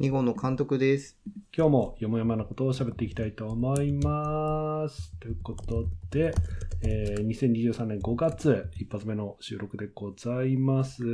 [0.00, 1.16] 2号の監督です。
[1.56, 5.12] 今日もよもやまなことを喋っていきたいと思います。
[5.20, 6.34] ということで、
[6.82, 11.04] えー2023年5月一発目の収録でございます。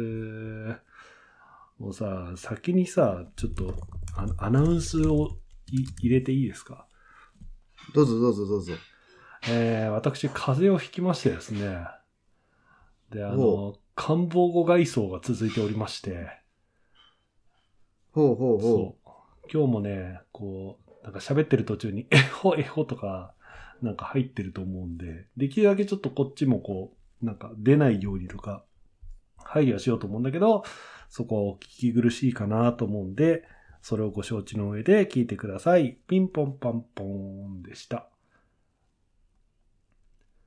[1.79, 3.75] もうさ、先にさ、ちょっと
[4.39, 5.37] アアナウンスを
[5.71, 6.87] い入れていいですか？
[7.95, 8.73] どうぞどうぞどうぞ。
[9.51, 11.85] えー私、風邪をひきましてですね。
[13.11, 16.40] で、あおの、感冒後外装が続いておりまして、
[18.13, 19.11] ほうほうほそう。
[19.53, 23.35] 今日もね、こう、なんか喋ってる途中に、えほえほとか、
[23.83, 28.65] なんか入ってると思うんで、できるだけちょっとこっちもこう、なんか出ないようにとか、
[29.39, 30.65] 配慮はしようと思うんだけど、
[31.09, 33.45] そこはお聞き苦しいかなと思うんで、
[33.83, 35.99] それをご承知の上で聞いてください。
[36.07, 37.97] ピンポンパンポーンでした。
[37.97, 38.05] う。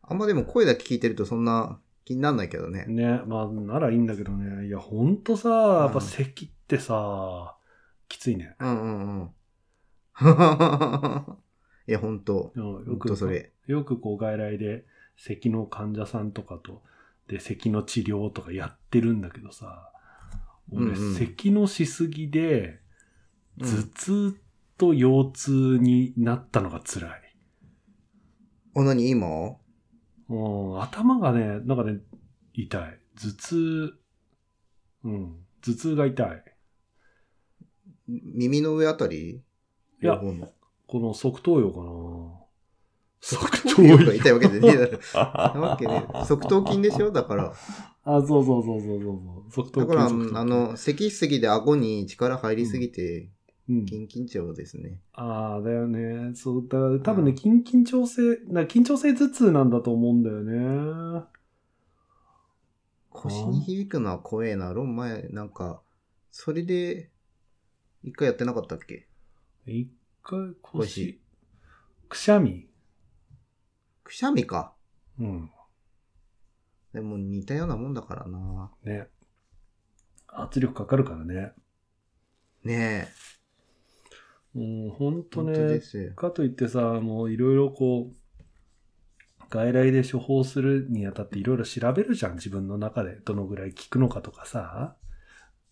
[0.04, 2.86] あんまでも声だけ聞いてるとそんな気になんないけどね。
[2.88, 4.68] ね、まあ、ならいいんだけどね。
[4.68, 7.56] いや、ほんとさ、やっぱ咳ってさ、
[8.08, 8.56] きついね。
[8.60, 9.30] うんうんうん。
[11.88, 12.52] いや、ほんと。
[12.56, 13.52] うんほんとそれ。
[13.68, 14.86] よくこう外来で
[15.16, 16.82] 咳の患者さんとかと、
[17.28, 19.92] で、咳の治療とかやってるんだけどさ、
[20.72, 22.80] 俺、うんうん咳のしすぎで、
[23.60, 24.40] うん頭痛
[24.80, 27.36] と腰痛になったのが辛い。
[28.74, 29.28] お、なに今？
[30.30, 32.00] うん、頭がね、なんかね、
[32.56, 33.00] 痛い。
[33.16, 33.94] 頭痛、
[35.04, 36.53] うん、頭痛が痛い。
[38.08, 39.42] 耳の上あたり？
[40.02, 40.20] いや
[40.88, 42.44] この側頭葉かな
[43.22, 45.00] 側頭葉が痛いわけでねえだろ。
[45.16, 46.06] あ、 なわけね。
[46.26, 47.12] 側頭筋でしょ？
[47.12, 47.54] だから。
[48.06, 49.52] そうそうそうそうそうそう。
[49.52, 53.30] 側頭だから、あの、咳しすぎで顎に力入りすぎて、
[53.70, 55.00] うん筋緊張ですね。
[55.14, 56.36] ああ、だよね。
[56.36, 61.24] そう、だから多分ね、うん緊緊張性、な緊張性頭痛なんだと思うんだよね。
[63.10, 64.74] 腰に響くのは怖えな。
[64.74, 65.82] ロン前、なんか、
[66.30, 67.10] それで、
[68.04, 69.08] 一回やってなかったっけ？
[69.66, 69.90] 一
[70.24, 71.22] 回腰腰、
[72.10, 72.68] くしゃみ。
[74.04, 74.74] くしゃみか。
[75.20, 75.52] うん。
[76.94, 78.72] でも似たようなもんだからな。
[78.84, 79.08] ね。
[80.28, 81.54] 圧力かかるからね。
[82.64, 83.08] ね
[84.56, 85.24] うん、ほんえ。
[85.24, 86.10] と本当でね。
[86.16, 88.16] かといってさ、もういろいろこう、
[89.50, 93.18] 外来で処方するにあたっていろいろ調べるじゃん、自分の中で。
[93.24, 94.96] どのぐらい効くのかとかさ。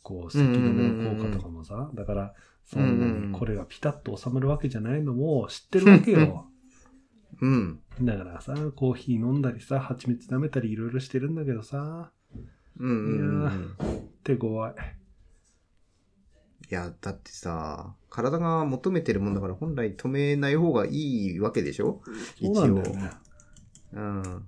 [0.04, 1.90] こう、咳止めの効果とかもさ。
[1.94, 6.48] だから、そんなにこれがピタッと収まるわけじゃないのも知ってるわけよ。
[7.42, 7.80] うん。
[8.02, 12.12] だからさ、コーヒー飲んだりさ、蜂蜜舐めたりいろいろしてるんだけどさ、
[12.78, 13.76] うんうんうんいやうん。
[14.24, 14.72] 手強い。
[16.70, 22.02] いや、だってさ、体が求めてるもんだから本来止めない方がいいわけでしょ？
[22.40, 23.10] そうなんだよね。
[23.94, 24.46] うん。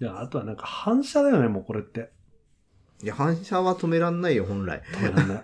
[0.00, 2.12] いや、あとはなんか反射だよね、もうこれって。
[3.04, 4.80] いや、反射は止めらんないよ、本来。
[4.92, 5.42] 止めらんない。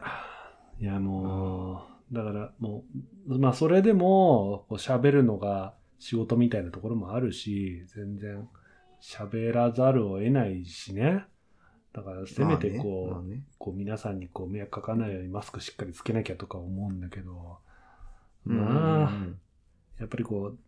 [0.81, 2.84] いや、もう、だからも
[3.28, 8.48] う、まあそれでも、喋るのが仕事みたいなところもあるし、全然
[9.03, 11.26] 喋らざるを得ないしね。
[11.93, 17.59] だからせめてこう、まあねまあねこう皆さんにこう迷惑かかんないようにマスクしっかりつけなきゃとか思うんだけど、
[18.44, 19.12] まあ、
[19.98, 20.59] やっぱりこう、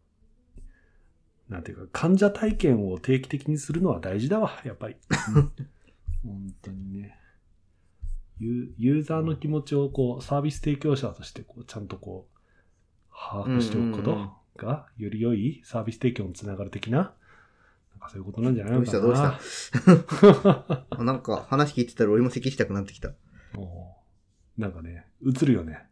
[1.49, 4.97] なんていうか、患者体験を定期的にするのは大事だわ、やっぱり。
[6.25, 7.19] うん本当にね。
[8.39, 14.33] ユユーザーの気持ちをこう、サービス提供者としてこう、ちゃんとこう、把握しておくこと
[14.65, 19.01] が、より良いサービス提供につながる的な、なんかそういうことなんじゃないのかな。
[19.01, 19.93] どうした？
[19.93, 20.03] どう
[20.35, 20.87] した？
[20.91, 23.13] あ なんか話聞いてたら俺も咳したくなってきた。
[24.59, 25.87] なんかね、映るよね。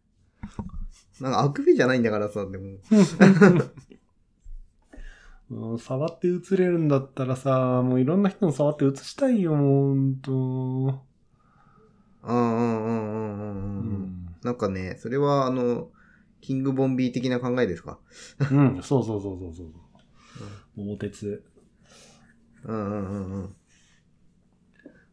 [1.20, 2.78] なんかあくびじゃないんだからさ、でも。
[5.50, 10.30] うん、触って映れるんだったらさ、もういろんな人の触って映したいよ、ほんと。
[12.22, 13.92] うんうんうんうんうんううん。
[14.04, 14.36] ん。
[14.42, 15.90] なんかね、それはあの、
[16.40, 17.98] キングボンビー的な考えですか？
[18.50, 19.66] うん、そうそうそうそうそう。
[20.76, 21.44] 桃鉄。
[22.64, 23.56] うんうんうんうん。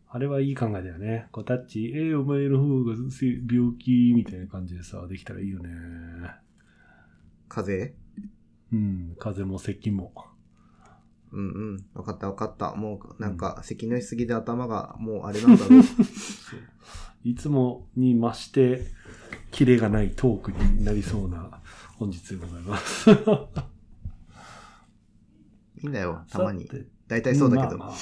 [0.10, 1.28] あれはいい考えだよね。
[1.32, 5.70] こうタッチ、えー、お前の方がせ病気みたいな感じでさ、できたらいいよね。
[7.50, 7.74] 風？
[7.74, 8.07] 邪
[8.74, 10.14] うん、風邪も咳も。
[11.32, 11.86] うんうん。
[11.94, 12.74] わかったわかった。
[12.76, 15.82] もう、なんか、咳のしすぎで頭がもうあれなんだろう。
[17.24, 18.88] いつもに増して、
[19.52, 21.62] キレがないトークになりそうな
[21.98, 23.12] 本日でございます。
[23.12, 23.14] い
[25.86, 26.70] いんだよ、たまに
[27.08, 27.78] 大体そうだけど。
[27.78, 27.98] まあまあ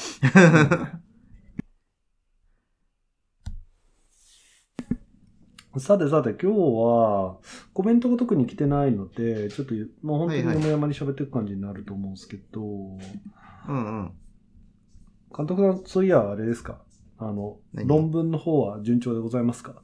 [5.79, 7.37] さてさて、今日は
[7.73, 10.63] コメントが特に来てないので、ちょっともう本当にはいはい。
[10.63, 12.99] 山々に喋っていく感じになると思うんですけど、うん
[13.67, 13.73] う
[14.05, 14.11] ん。
[15.35, 16.81] 監督さん、そういや、あれですか？
[17.17, 17.87] あの、何？
[17.87, 19.81] 論文の方は順調でございますか？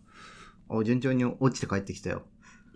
[0.70, 2.24] お、順調に落ちて帰ってきたよ。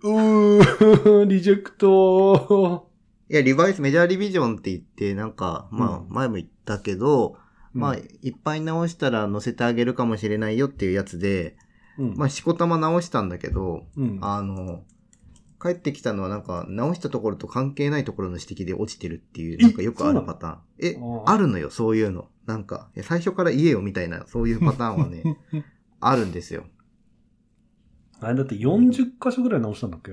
[0.03, 2.89] うー、 リジェクト。
[3.29, 7.37] いや、リバイス、メジャーリビジョンって言って、なんか、まあ、うん前も言ったけど、
[7.73, 11.57] まあ、うんいっぱい直したら載せてあげるかもしれないよっていうやつで、
[11.97, 12.15] うん。
[12.15, 14.83] まあ、しこたま直したんだけど、うん、あの、
[15.61, 20.59] 帰ってきたのはなんか、直したところと関係ないところの指摘で落ちてるっていう、えなんかよくあるパターン。
[20.79, 22.27] えあ、るのよ、そういうの。
[22.45, 25.23] なんか、最初から言えよみたいな、そういうパターンはね、
[25.99, 26.65] あるんですよ。
[28.21, 30.11] あれだって40箇所ぐらい直したんだっけ？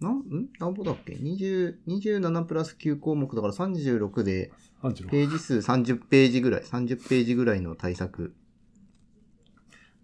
[0.00, 0.48] なん、ん？
[0.58, 4.52] なんぼだっけ ?20、27プラス9項目だから36で、
[4.82, 8.34] 36ページ数30ページぐらい、30ページぐらいの対策。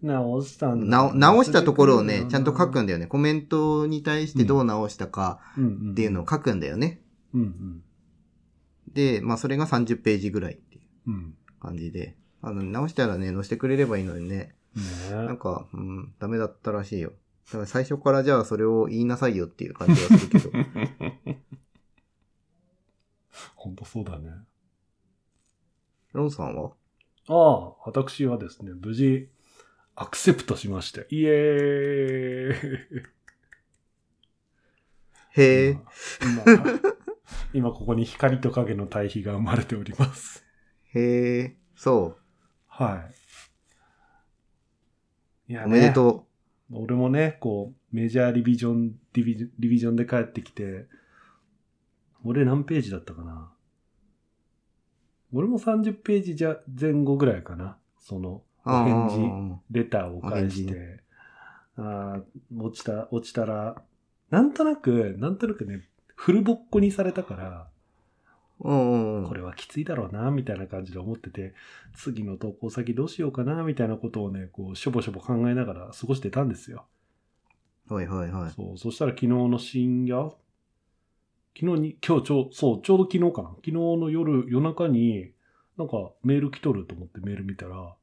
[0.02, 3.06] 直したんだな直したところをね、ちゃんと書くんだだよね。
[3.06, 7.00] コメントに対してどう直したかっっていうのを書くんだよね。
[7.32, 7.82] うんうん。
[8.92, 11.34] で、まあそれが30ページぐらいっていううん。
[11.60, 12.16] 感じで。
[12.42, 14.54] あの、直したらね、載せてくれればいいのにね。
[15.10, 17.12] ねなんか、うん、ダメだったらしいよ。
[17.46, 20.50] だから最初からじゃあそれを言いなさいよっていう感じはするけど。
[23.54, 24.30] ほんとそうだね。
[26.12, 26.72] ロンさんは？
[27.28, 29.28] ああ、私はですね、無事、
[29.94, 31.02] アクセプトしました。
[31.10, 33.12] イエーイ
[35.34, 35.78] へえ。
[36.22, 36.80] 今、
[37.54, 40.44] 今ここに光と影の対比が生まれております。
[40.94, 41.56] へえ。
[41.74, 42.16] そ
[42.68, 43.06] は
[45.48, 45.52] い。
[45.52, 45.66] いやう。
[45.66, 46.26] おめでと
[46.72, 50.86] 俺もね、こう、メジャーリビジョン、ディビジリビジョンで帰ってきて、
[52.24, 53.52] 俺何ページだったかな
[55.34, 57.78] 俺も30ページじゃ前後ぐらいかな。
[57.98, 58.42] その、う。
[58.64, 59.62] お返事、事。
[59.70, 61.02] レターを返して、
[61.76, 63.82] あー落ちた、落ちたら、
[64.30, 67.68] なんとなく、なんとなくね、フルボッコにされたから、
[68.60, 69.28] うんうん。
[69.28, 71.54] これはきついだろうな、みたいな感じで思ってて、
[71.94, 76.86] 次の投稿先どうしようかな、みたいなことをね、こう、しょぼしょぼ考えながら過ごしてたんですよ。
[77.88, 78.50] はいはいはい。
[78.52, 80.30] そう、そしたら昨日の深夜、
[81.58, 83.50] 昨日に、今日ちょう、そう、ちょうど昨日かな。
[83.56, 85.32] 昨日の夜、夜中に、
[85.76, 87.94] なんかメール来とると思ってメール見たら、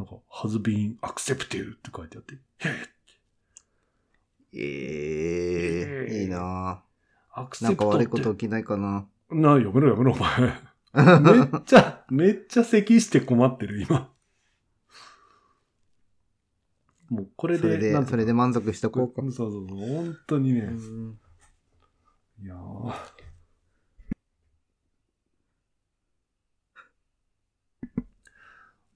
[0.00, 2.36] なんか、has been accepted って書いてあって、へ
[4.52, 6.82] えええーいいな
[7.32, 9.06] アクぁなんか悪いこと起きないかな。
[9.30, 10.40] なあ、やめろやめろ、お前。
[11.20, 14.10] めっちゃ、めっちゃ咳して困ってる、今。
[17.10, 19.20] もう、これで、それでなん、とかそれで満足しとこうか。
[19.20, 20.60] そうそうそう、本当にね。
[20.60, 21.20] うん
[22.42, 22.94] いやー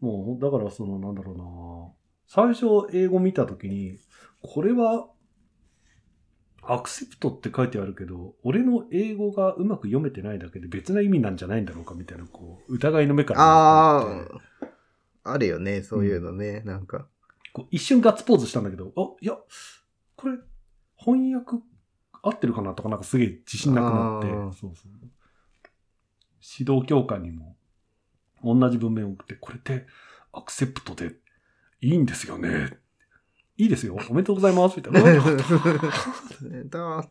[0.05, 1.45] もう、だからその、なんだろうな。
[2.27, 3.99] 最初英語見たときに、
[4.43, 5.09] これは、
[6.67, 14.01] アクセプトって書いてあるけど、俺の英語がうまく読めてないだけで別な意味なんじゃないんだろうかみたいな、こう、疑いの目からあ
[15.25, 17.07] あ、あるよね、そういうのね、なんか。
[17.53, 19.39] こう一瞬ガッツポーズしたんだけど、あ、いや、
[20.17, 20.39] これ、
[20.97, 21.59] 翻訳
[22.23, 24.59] 合ってるかなとかなんかすげえ自信なくなって。
[24.59, 24.93] そうそう。
[26.59, 27.57] 指導教官にも
[28.45, 29.87] 同じ文面を送って、これって
[30.33, 31.13] アクセプトで
[31.81, 32.79] いいんですよね。
[33.57, 33.97] いいですよ。
[34.11, 34.77] おめでとうございます。
[34.77, 35.01] みたいな。
[37.03, 37.09] っ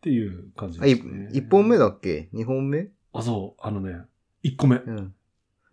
[0.00, 1.28] ていう感じですね。
[1.32, 2.28] 一本目だっけ？
[2.32, 2.88] 二本目？
[3.12, 3.66] あ、そう。
[3.66, 4.00] あのね、
[4.42, 4.76] 一個目。
[4.76, 5.14] うん。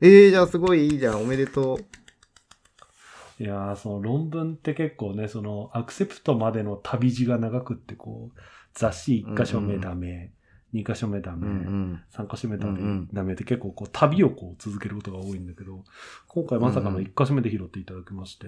[0.01, 1.22] ええじゃあすごいいいじゃん。
[1.22, 3.44] おめでとう。
[3.44, 8.39] いやー、その論文って結構ね、そのアクセプトまでの旅路が長くって、こう、
[8.74, 10.32] 雑誌1箇所目ダメ、
[10.74, 15.84] 2箇所目ダうメ、ん3箇所目ダメ、うんうんダメって結構こう旅をこう続けることが多いんだけど、
[16.28, 18.48] 今回まさかの1箇所目で拾っていただきまして。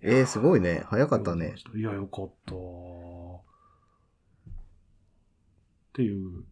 [0.00, 0.84] えー、すごいね。
[0.86, 1.54] 早かったね。
[1.74, 2.54] いや、よかった。
[2.54, 2.56] っ
[5.94, 6.44] ていう、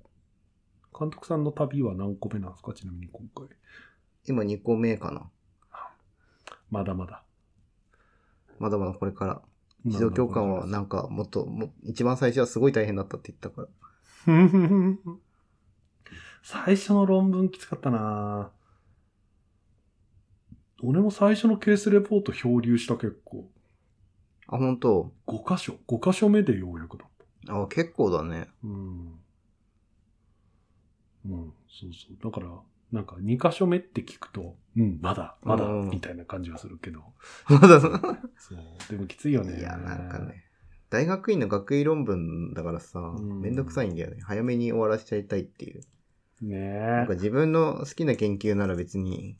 [0.98, 2.72] 監督さんの旅は何個目なんですか？
[2.72, 3.46] ちなみに今回。
[4.26, 5.28] 今2個目かな。
[6.70, 7.22] まだまだ。
[8.58, 9.42] まだまだこれから。
[9.84, 13.68] 指導教官はなんかもっと、も一番最初はすごい大変だったって言ったから。
[16.42, 18.50] 最初の論文きつかったな
[20.82, 23.48] 俺も最初のケースレポート漂流した結構。
[24.46, 25.78] あ、本当？5箇所。
[25.88, 27.08] 5箇所目でようやくだっ
[27.46, 27.62] た。
[27.62, 28.48] あ、結構だね。
[28.62, 29.18] うん。
[31.26, 32.22] うん、そうそう。
[32.22, 32.48] だから、
[32.92, 37.00] なんか2箇所目って聞くと、うん、まだ、まだ、うんみたいな感じはするけど。
[37.48, 38.00] まだそう。
[38.90, 39.58] でもきついよね。
[39.58, 40.44] いや、なんかね。
[40.90, 44.18] 大学院の学位論文だからさ、んめんどくさいんだよね。
[44.22, 45.80] 早めに終わらせちゃいたいっていう。
[46.42, 49.36] ねなんか自分の好きな研究なら別に、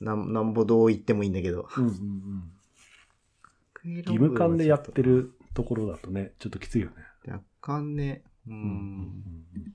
[0.00, 1.68] なん、なんぼどう言ってもいいんだけど。
[1.76, 2.52] うんうんうん。
[3.84, 6.94] 義義務感でやってるところだとね、ちょっときついよね。
[7.26, 8.50] 若干ね、う。
[8.50, 9.74] うんうんん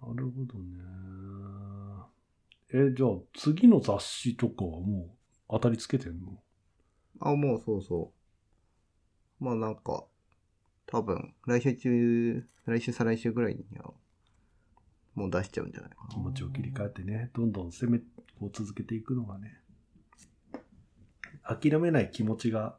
[0.00, 0.78] なるほどね。
[2.72, 5.16] え、じゃあ次の雑誌とかはもう
[5.50, 6.38] 当たりつけてんの？
[7.20, 8.12] あ、もうそうそ
[9.40, 9.44] う。
[9.44, 10.04] まあなんか、
[10.86, 13.92] 多分、来週中、来週再来週ぐらいには、
[15.14, 16.08] もう出しちゃうんじゃないかな。
[16.10, 18.00] 気持ちを切り替えてね、どんどん攻め
[18.40, 19.60] を続けていくのがね、
[21.42, 22.78] 諦めない気持ちが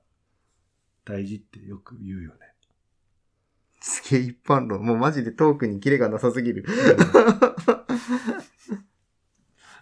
[1.06, 2.40] 大事ってよく言うよね。
[3.82, 4.86] すげえ一般論。
[4.86, 6.66] もうマジでトークにキレがなさすぎる。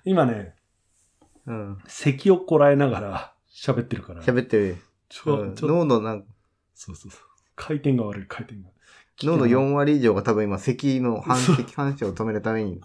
[0.06, 0.56] 今ね、
[1.46, 1.78] うん。
[1.88, 4.78] 咳をこらえながら喋ってるから、喋ってる。
[5.10, 6.26] ちょ、うんちょ、脳のなん
[6.76, 7.22] そうそうそう。
[7.56, 8.70] 回転が悪い、回転が。
[9.24, 12.82] 脳の4割以上が多分今、咳の反咳反射を止めるために。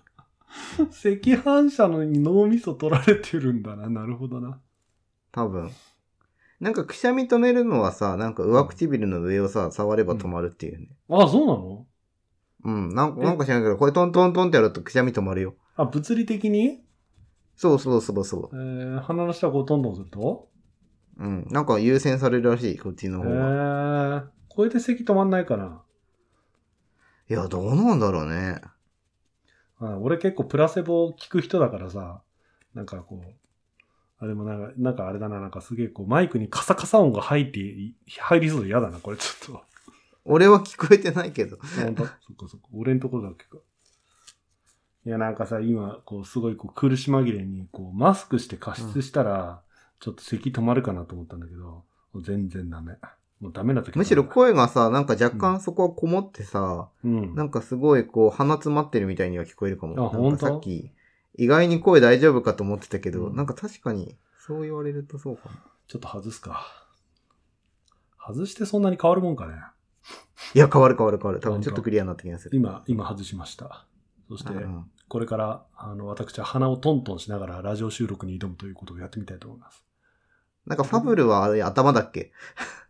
[0.80, 3.88] 赤反射のに脳みそ取られてるんだな。
[3.90, 4.60] なるほどな。
[5.30, 5.70] 多分。
[6.60, 10.88] なんかくしゃみ止めるのはさ、なんか上唇の上をさ、触れば止まるっていうね。
[11.10, 11.86] あ、そうなの？
[12.64, 12.94] うん。
[12.94, 15.54] なんか、えなんか知らんけど、これトントントンってやるとくしゃみ止まるよ。
[15.74, 16.82] あ、物理的に？
[17.56, 20.48] そうそうそうそえー、鼻の下をこうトントンすると？
[21.18, 21.24] う。
[21.24, 21.46] うん。
[21.50, 23.30] なんか優先されるらしい、こっちえの方が。
[23.34, 25.82] ー、これで咳止まんないかな。
[27.28, 28.60] いや、どうなんだろうね。
[29.78, 32.22] あ俺結構プラセボ聞く人だからさ、
[32.74, 33.34] なんかこう、
[34.18, 37.58] あれもなんか、なんかあれだな、なんかすげえこうマイクにカサカサ音が入って、
[38.06, 39.64] 入りそうで嫌だな、これちょっと。
[40.24, 41.58] 俺は聞こえてないけど。
[41.84, 42.06] 本当？
[42.06, 42.68] そっかそっか。
[42.72, 43.58] 俺んとこだけか。
[45.04, 49.62] いや、なんかさ、今、こう、すごいこう苦し紛れに、こう、マスクして加湿したら、
[50.02, 51.84] ちょっと咳止まるかなと思ったんだけど、
[52.22, 52.96] 全然ダメ。
[53.38, 57.34] もうダメな時むしろこ声がさ、なんか若干そこはこもってさ、う、うん。
[57.36, 59.94] なんかすごいこう鼻詰まってるみたいには聞こえるかも。
[59.94, 60.46] あなんか本当？
[60.46, 60.90] さっき、
[61.36, 65.54] 意外に声大丈夫かと思ってたけど、うんなんか確かに、そう言われるとそうかも。
[65.86, 66.66] ちょっと外すか。
[68.18, 69.54] 外してそんなに変わるもんかね。
[70.54, 71.40] いや、変わる変わる変わる。
[71.40, 72.56] 多分ちょっとクリアになった気がする。
[72.56, 73.86] 今、今外しました。
[74.28, 79.84] そして、うんこれから、あの、私は鼻をトントンしながらラジオ収録に挑むということをやってみたいと思います。
[80.66, 82.32] なんかファブルは頭だっけ？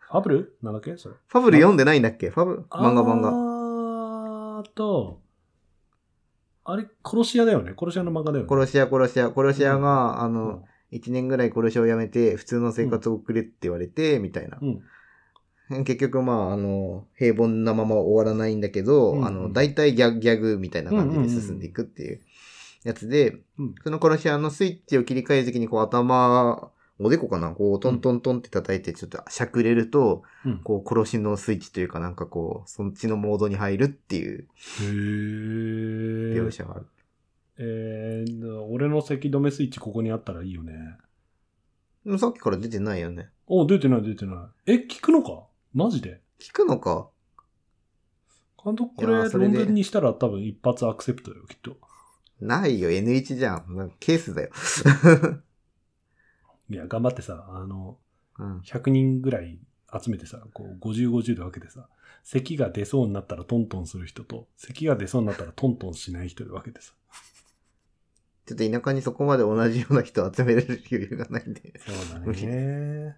[0.01, 0.57] ファブル？
[0.63, 0.97] なんだっけ？
[0.97, 1.15] それ。
[1.27, 2.31] ファブル読んでないんだっけ？
[2.31, 3.29] ファブル漫画漫画。
[3.29, 5.21] あーと、
[6.65, 7.75] あれ、殺し屋だよね？
[7.79, 8.49] 殺し屋の漫画だよね？
[8.49, 9.33] 殺し屋殺し屋。
[9.35, 14.59] 殺し屋が、あうのん、一年ぐらい殺し屋をやめて、普通の生活を送れって言われて、みたいな。
[14.61, 15.85] うん。
[15.85, 22.21] 結局、まあ、あの、平凡なまま終わらないんだけど、うんうんあの、大体ギャグ、ギャグみたいな感じで進んでいくっていう
[22.85, 23.75] やつで、うん。
[23.83, 26.71] その殺し屋のスイッチを切り替えるときに、こう頭、
[27.03, 27.51] おでこかな？
[27.51, 30.59] こう、トントントンって叩いて、ちょっとしゃくれると、うん。
[30.59, 34.47] こう、殺しのスイッチというかなんかこう、そっちのモードに入るっていう。
[34.81, 36.87] 描写がある。
[37.59, 40.97] えー、俺の咳止めスイッチここにあったらいいよね。
[42.05, 43.29] でもさっきから出てないよね。
[43.47, 44.73] お、出てない出てない。
[44.73, 45.45] え、聞くのか？
[45.75, 46.21] マジで？
[46.41, 47.09] 聞くのか？
[48.65, 51.77] 監督こいれ論文にしたら多分一発アクセプトよ、きっと。
[52.41, 53.77] ないよ、N1 じゃん。
[53.77, 54.51] なんかケースだよ。
[56.73, 57.99] いや、頑張ってさ、あの、
[58.39, 58.59] うん。
[58.61, 59.59] 100人ぐらい
[60.03, 61.89] 集めてさ、こう、50、50で分けてさ、
[62.25, 66.93] 咳が出そうになったらトントンする人と、咳が出そうになったらトントンしない人で分けてさ。
[68.47, 71.75] ちょっと田舎にそこまで同じような人を集めれる余裕がないんで。
[71.79, 73.17] そうだね。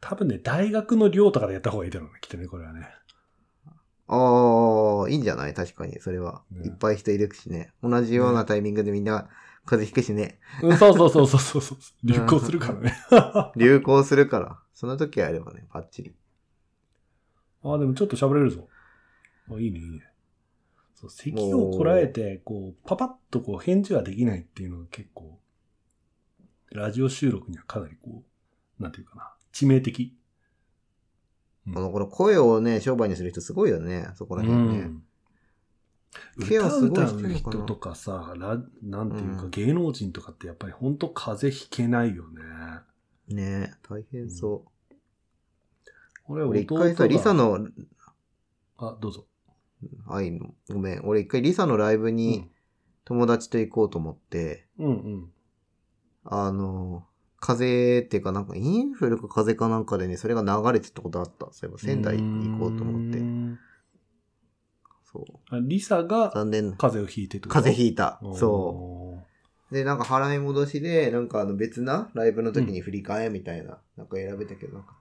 [0.00, 2.88] 多分ね、大学の寮とかでやった方がいいだろうね、きっとね、これはね。
[4.08, 5.54] ああ、いいんじゃない？
[5.54, 6.42] 確かに、それは。
[6.50, 7.72] ねいっぱい人いるしね。
[7.82, 9.28] 同じようなタイミングでみんな
[9.66, 10.38] 風邪ひくしね。
[10.62, 11.78] うん、そうそうそうそうそうそう。
[12.04, 12.96] 流行するからね。
[13.56, 14.58] 流行するから。
[14.72, 16.14] その時はやればね、バッチリ。
[17.62, 18.68] あ、でもちょっと喋れるぞ。
[19.50, 20.02] あ、いいね、いいね。
[20.94, 25.38] そう、咳をこらえて、こう、パパッとこう、返事ができないっていうのが結構、
[26.70, 28.22] ラジオ収録にはかなりこ
[28.78, 30.16] う、なんていうかな、致命的。
[31.66, 34.90] うんこの、この声をね、商売にする人すごいよね、そこら辺ね。
[36.48, 42.24] ケア歌すごいてる人とかさ、ラなんていうかうん芸能人とかってやっぱり本当風邪ひけないよ
[43.28, 43.34] ね。
[43.34, 44.64] ね大変そ
[46.28, 46.48] 俺う。
[46.48, 47.66] 俺一回さ、リサの、
[48.78, 49.26] あ、どうぞ。
[50.06, 51.02] はい、ごめん。
[51.04, 52.50] 俺一回リサのライブに
[53.04, 55.30] 友達と行こうと思って、うんうん。
[56.24, 57.06] あの、
[57.38, 61.46] 風邪っていうかなんかインフルか風邪かなんかでね、それが流れてたことあった。
[61.52, 63.15] そういえば仙台に行こうと思って
[65.16, 65.56] そう。
[65.56, 66.76] あリサが残念な。
[66.76, 67.48] 風邪をひいてと？
[67.48, 68.20] 風邪ひいた。
[68.34, 69.18] そ
[69.70, 69.72] う。
[69.72, 69.74] う。
[69.74, 74.94] で、なんか払い戻しで、なんかあの別なライブの時に振り替えみたいな、なんか選べたけど、なんか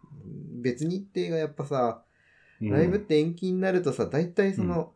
[0.61, 2.01] 別日程がやっぱさ、
[2.61, 4.93] うんライブって延期になるとさ、大体その、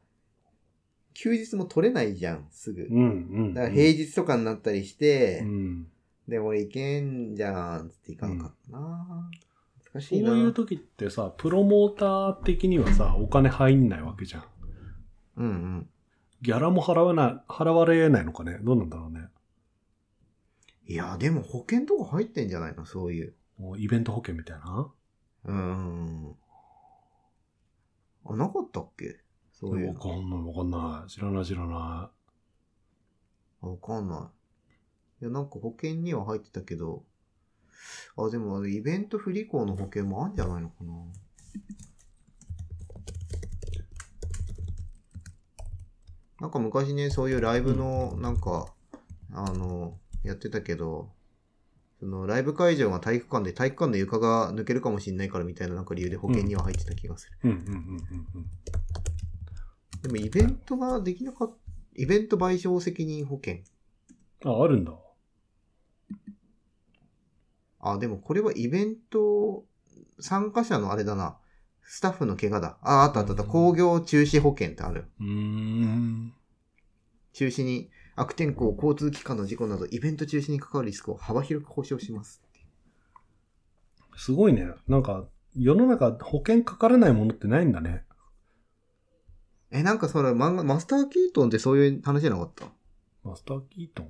[1.13, 2.87] 休日も取れないじゃん、すぐ。
[2.89, 3.05] うんう
[3.49, 3.53] ん。
[3.53, 5.87] だから平日とかになったりして、うん。
[6.29, 10.37] で、俺行けんじゃん、つって行かんかったな、難そうしいな。
[10.37, 14.43] いう時ってさ、プロモーター的にはさ、お金入んないわけじゃん。
[15.39, 15.89] うんうん。
[16.41, 18.59] ギャラも払わない、払われないのかね？
[18.61, 19.27] どうなんだろうね。
[20.85, 22.85] いや、でも保険とか入ってんじゃないの？
[22.85, 23.33] そういう。
[23.57, 24.91] もうイベント保険みたいな？
[25.45, 26.35] うん。
[28.25, 29.19] あ、なかったっけ？
[29.51, 29.99] そういうわの。
[29.99, 31.09] かんないわかんない。
[31.09, 32.11] 知らない知らな
[33.61, 34.31] わかんな
[35.21, 35.23] い。
[35.23, 37.03] いや、なんか保険には入ってたけど、
[38.17, 40.93] あ、でもあのイベント不履行の保険もあるんじゃないのかな？
[46.41, 48.67] なんか昔ね、そういうライブの、なんか、
[49.33, 51.11] あの、やってたけど、
[51.99, 57.49] そのライブ会場が体育館で、体育館の床が抜けるかもしれないからみたいななんか理由で保険には入ってた気がする。
[57.49, 57.51] い。
[57.51, 58.49] うんうんうんうん
[60.01, 61.55] でもイベントができなかった、
[61.95, 63.55] イベント賠償責任保険。
[64.45, 64.61] うん。
[64.61, 64.93] あ、あるんだ。
[67.81, 69.65] あ、でもこれはイベント
[70.21, 71.37] 参加者のあれだな。
[71.91, 72.77] スタッフの怪我だ。
[72.83, 73.43] あ、あったあったあった。
[73.43, 75.05] うん工業中止保険ってある。
[75.19, 76.33] うーん。
[77.33, 82.43] 中止に悪天候、交通機関の事故など、イベント中止に関わるリスクを幅広く保証します。
[84.15, 84.67] すごいね。
[84.87, 88.03] なんか、世の中保険かからないものってないんだね。
[89.71, 92.65] え、なんかそれ漫画、マスター・キートンってそういう話じゃなかった？
[93.23, 94.05] マスターキートン？
[94.05, 94.09] い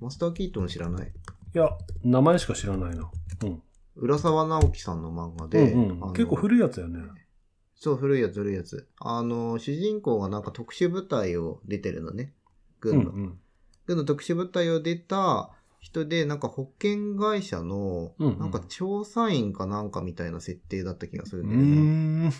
[0.00, 1.12] マスター・キートン知らない
[1.52, 1.70] や、
[2.02, 3.08] 名前しか知らないな。
[3.44, 3.62] うん。
[3.98, 7.00] 浦沢直樹さんの漫画で、うんうん結構古いやつだよね。
[7.74, 8.88] そう、古いやつ、古いやつ。
[8.98, 12.32] あの、主人公がなんか特殊部隊を出てるのね。
[12.80, 13.10] 軍の。
[13.10, 13.38] うん
[13.86, 15.50] 軍の特殊部隊を出た
[15.80, 21.48] 人で、なんか保険会社の、うんうんなんか調査員かなんかみたいな設定だった気がするうん。
[21.48, 22.30] んだよね。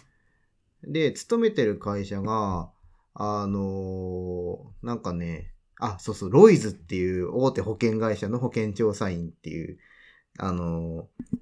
[0.87, 0.93] うーん。
[0.93, 2.71] で、勤めてる会社が、
[3.15, 9.79] あのーなんかね、あ、そうそう、ロイズっていう大手保険会社の保険調査員っていう、
[10.39, 11.39] あのー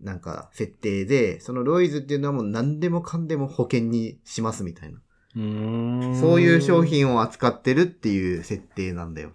[0.00, 4.98] なんか設定で、そのロイズっていうのはもう何でもかんでも保険にしますみたいな。
[5.36, 5.38] う
[6.16, 9.32] そういう商品を扱ってるっていう設定なんだよ。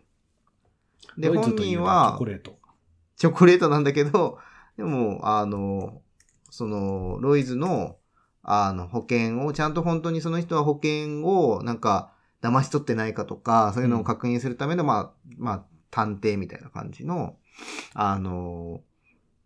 [1.18, 2.58] で、本人はョコレート。
[3.18, 4.40] チョコレートなんだけど、
[4.78, 6.02] でも、あの、
[6.50, 7.98] その、ロイズの、
[8.42, 17.36] あの、保険を、ちゃんと本当にその人は保険を、なんか、騙し取ってないかとか、そういうのを確認するための、まあ、まあ、探偵みたいな感じの、
[17.94, 18.82] あの、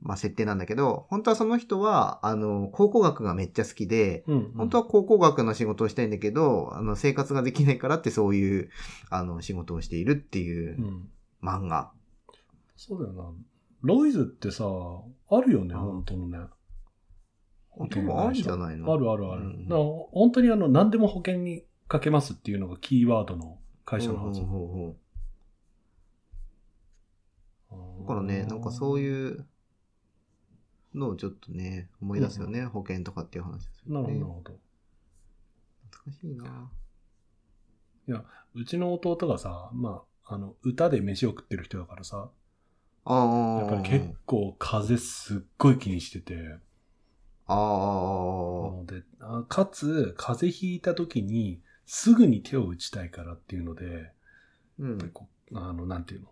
[0.02, 4.54] まあ、設定なんだけど、本当はその人は、あの、考古学がめっちゃ好きで、うん。
[4.56, 8.70] 本当は考古学の仕事をしたいんだけど、あの、生活ができないからってそういう、
[9.10, 11.10] あの、仕事をしているっていううん
[11.42, 11.92] 漫画。
[12.76, 13.32] そうだよな。
[13.82, 16.40] ロイズってさ、あるよね、うん本当のね。
[17.90, 18.94] でもあるんじゃないの？
[18.94, 19.42] あるあるある。
[19.42, 24.42] うん本当にあの、何でも保険にかけますっていうのがキーワードの会社のはず。
[24.42, 24.48] だ
[28.08, 29.02] からね、なんかそうう。
[29.02, 29.46] いう
[30.96, 34.14] のをちょっとね、思い出すよね、保険とかっていう話ですよね。
[34.14, 34.60] なるほど。
[35.92, 36.72] 懐かしいな
[38.54, 42.30] うちの弟がさ、まあ、あの、歌で飯を食ってる人だからさ、
[43.04, 43.62] ああ。
[43.62, 46.58] やっぱり結構風すっごい気にしてて、
[47.48, 48.86] ああ。
[48.86, 54.12] であかつ、風邪ひいた時にすぐに手を打ちたいからっていうので、
[54.80, 55.12] うん
[55.54, 56.28] あの、なんていうの。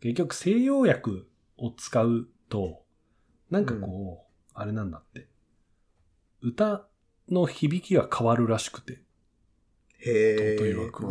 [0.00, 2.83] 結局西洋薬を使うと、
[3.54, 5.28] なんかこう、あれなんだって。
[6.40, 6.88] 歌
[7.28, 8.94] の響きが変わるらしくて。
[9.98, 10.56] へえ。
[10.58, 11.04] というわく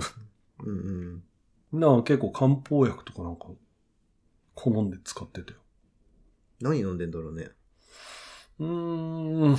[0.60, 1.24] うん
[1.72, 1.80] うん。
[1.80, 3.48] な結構漢方薬とかなんか、
[4.56, 5.60] 好んで使ってたよ。
[6.60, 7.50] 何飲んでんだろうね。
[8.60, 9.58] うーん。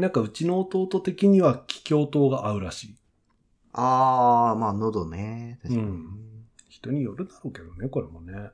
[0.00, 2.96] なんかうちの弟的には気境糖が合うらしい。
[3.74, 5.58] ああ、まあ喉ね。
[5.62, 5.86] 確かに。
[5.86, 6.18] うん
[6.70, 8.32] 人によるだろうけどね、これもね。
[8.32, 8.52] あ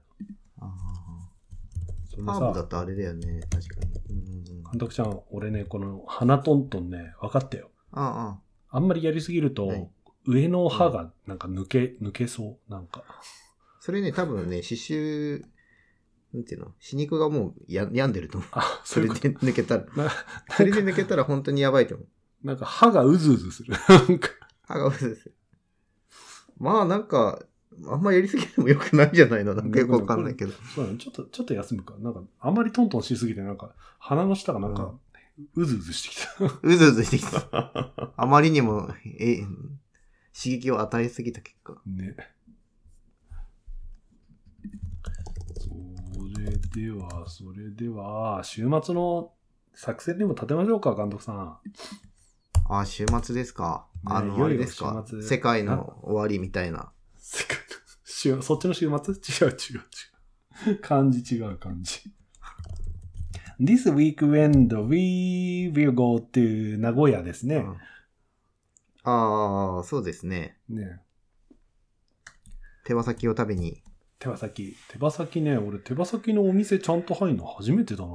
[0.60, 1.03] そんなー
[2.16, 3.40] ハーブださ、とあれだよね。
[3.50, 4.44] 確かに。
[4.70, 7.70] 監督ちゃん、俺ね、この鼻トントンね、分かったよ。
[7.92, 8.38] あ
[8.70, 9.88] あんまりやりすぎると、はい
[10.26, 12.70] 上の歯がなんか抜け、抜けそう。
[12.70, 13.04] なんか。
[13.80, 15.42] それね、多分ね、 刺繍、
[16.32, 16.74] なんていうの？
[16.80, 18.50] 死肉がもうや病んでると思う。
[18.52, 19.84] あ、それで抜けたら。
[19.96, 20.10] な
[20.56, 22.46] それで抜けたら本当にやばいと思う。
[22.46, 23.74] なんか歯がうずうずする。
[23.88, 24.30] なんか
[24.62, 25.30] 歯が薄いです。
[26.58, 27.44] まあなんか、
[27.86, 30.52] あんまやりすぎてもよくないんじゃないのなんかよくわかんないけど。
[30.74, 30.98] そうだね。
[30.98, 31.94] ちょっと、ちょっと休むか。
[31.98, 34.94] なんか、あんまりトントンしすぎて、なんか、鼻の下がなんか、
[35.56, 36.58] うずうずしてきた。
[36.62, 38.12] うずうずしてきた。
[38.16, 41.80] あまりにも、え、刺激を与えすぎた結果。
[41.86, 42.16] ね。
[45.54, 49.32] それでは、それでは、週末の
[49.74, 51.58] 作戦でも立てましょうか、監督さん。
[52.68, 53.86] あ、週末ですか。
[54.06, 56.92] あの、ねいよいよあれですか世界の終わりみたいな。
[57.16, 57.63] 世界の
[58.24, 59.14] 週そっちの週末？
[59.48, 60.78] 違う違う違う。
[60.80, 62.00] 漢字違う漢字。
[63.60, 67.56] This weekend we will go to 名古屋ですね。
[67.56, 67.76] うん
[69.06, 70.58] ああ、そうですね。
[70.66, 70.98] ね
[72.86, 73.82] 手羽先を食べに。
[74.18, 74.74] 手羽先。
[74.88, 78.14] 手羽先ね、俺手羽先のお店ちゃんと入るの初めてだな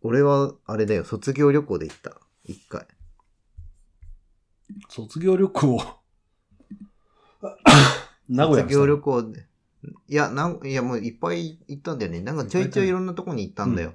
[0.00, 2.18] 俺は、あれだよ、卒業旅行で行った。
[2.44, 2.86] 一回。
[4.88, 6.03] 卒業旅行？
[8.28, 9.46] 名古屋卒業旅行で。
[10.08, 12.20] いや、なん、いや、もういっぱい行ったんだよね。
[12.20, 13.94] なんかちょいちょいいろんなとこに行ったんだよ。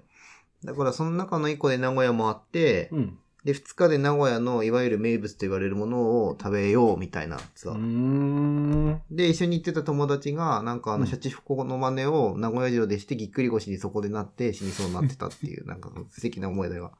[0.63, 3.17] だからその中の一個で名古屋もあって、うん。
[3.45, 7.81] で、二日で名古屋のいわゆる名物と言われるものを食べようみたいなツアうーー。
[7.81, 9.01] ん。
[9.09, 16.91] で、一緒に行ってた友達が、なんかあの、うんシャチフコの真似を名古屋城でしてぎっくり腰にそこでなって死にそうになってたっていう、なんか素敵な思い出が。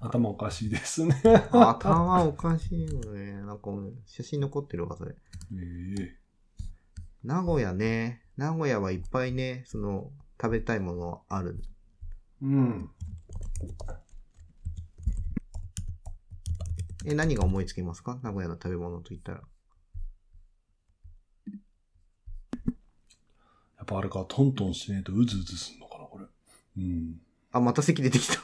[0.00, 1.14] 頭おかしいですね。
[1.50, 3.40] 頭おかしいよね。
[3.42, 3.70] なんか
[4.06, 5.14] 写真残ってるわ、それ。
[5.54, 6.16] ええ
[7.22, 8.22] 名古屋ね。
[8.36, 11.60] 名古屋はいっぱいね、その、食べたいものある。
[12.40, 12.90] うん。
[17.04, 18.18] え、何が思いつきますか？
[18.22, 19.42] 名古屋の食べ物と言ったら。
[23.76, 26.24] やっぱあれか、トントンしねえとうずうずすんのかな、これ。
[26.78, 27.20] うん。
[27.52, 28.34] あ、また席出てきた。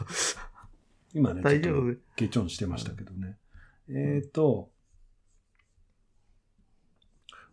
[1.14, 1.96] 今ね、大丈ちょっと夫？
[2.16, 3.38] ゲチョンしてましたけどね。
[3.88, 4.70] えっ、と、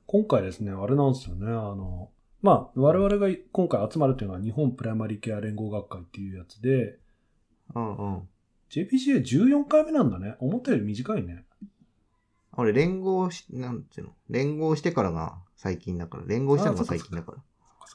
[0.05, 2.11] 今回ですね、あれなんですよね、あの、
[2.41, 6.99] まあ、我々が今回集まるというのは日本プライマリーケア連合学会っていうやつで、
[7.73, 8.29] うんうん。
[8.69, 10.35] JPCA14 回目なんだね。
[10.39, 11.45] 思ったより短いね。
[12.51, 14.13] 俺、連合し、なんていうの？
[14.29, 16.25] 連合してからが最近だから。
[16.25, 17.31] 連合したのが最近だか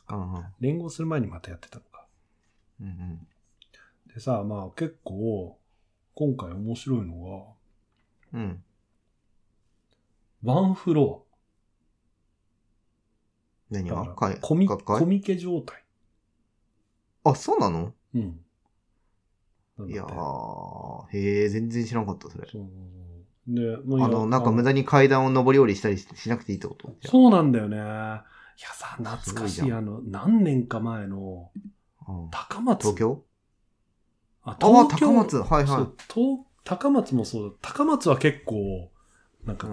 [0.08, 0.16] ら。
[0.16, 0.44] うんうん。
[0.60, 2.06] 連合する前にまたやってたのか。
[2.80, 3.26] うんうん。
[4.14, 5.58] でさ、まあ結構、
[6.14, 7.56] 今回面白いの
[8.32, 8.62] うん。
[10.42, 11.27] が、ワンフロ何ア。
[13.70, 13.94] だか
[14.30, 15.84] がコミ、コミケ状態。
[17.24, 17.92] あ、そうなの？
[18.14, 18.40] うん。
[19.86, 22.48] いやー、へえ、全然知らなかった、それ。
[22.50, 22.66] そう
[23.46, 26.92] で、まあの、なんか無駄に階段を上り下りしたりししなくていいってこと？
[27.06, 27.76] そうなんだよね。
[27.76, 28.24] いや
[28.74, 31.50] さ、懐かしい、あの、何年か前の、
[32.08, 32.82] うん高松。
[32.82, 33.24] 東京？
[34.42, 35.36] あ、あ、東京高松。
[35.36, 37.56] はいはそう東高松もそうだ。
[37.62, 38.90] 高松は結構、
[39.44, 39.58] なんい。
[39.58, 39.68] か。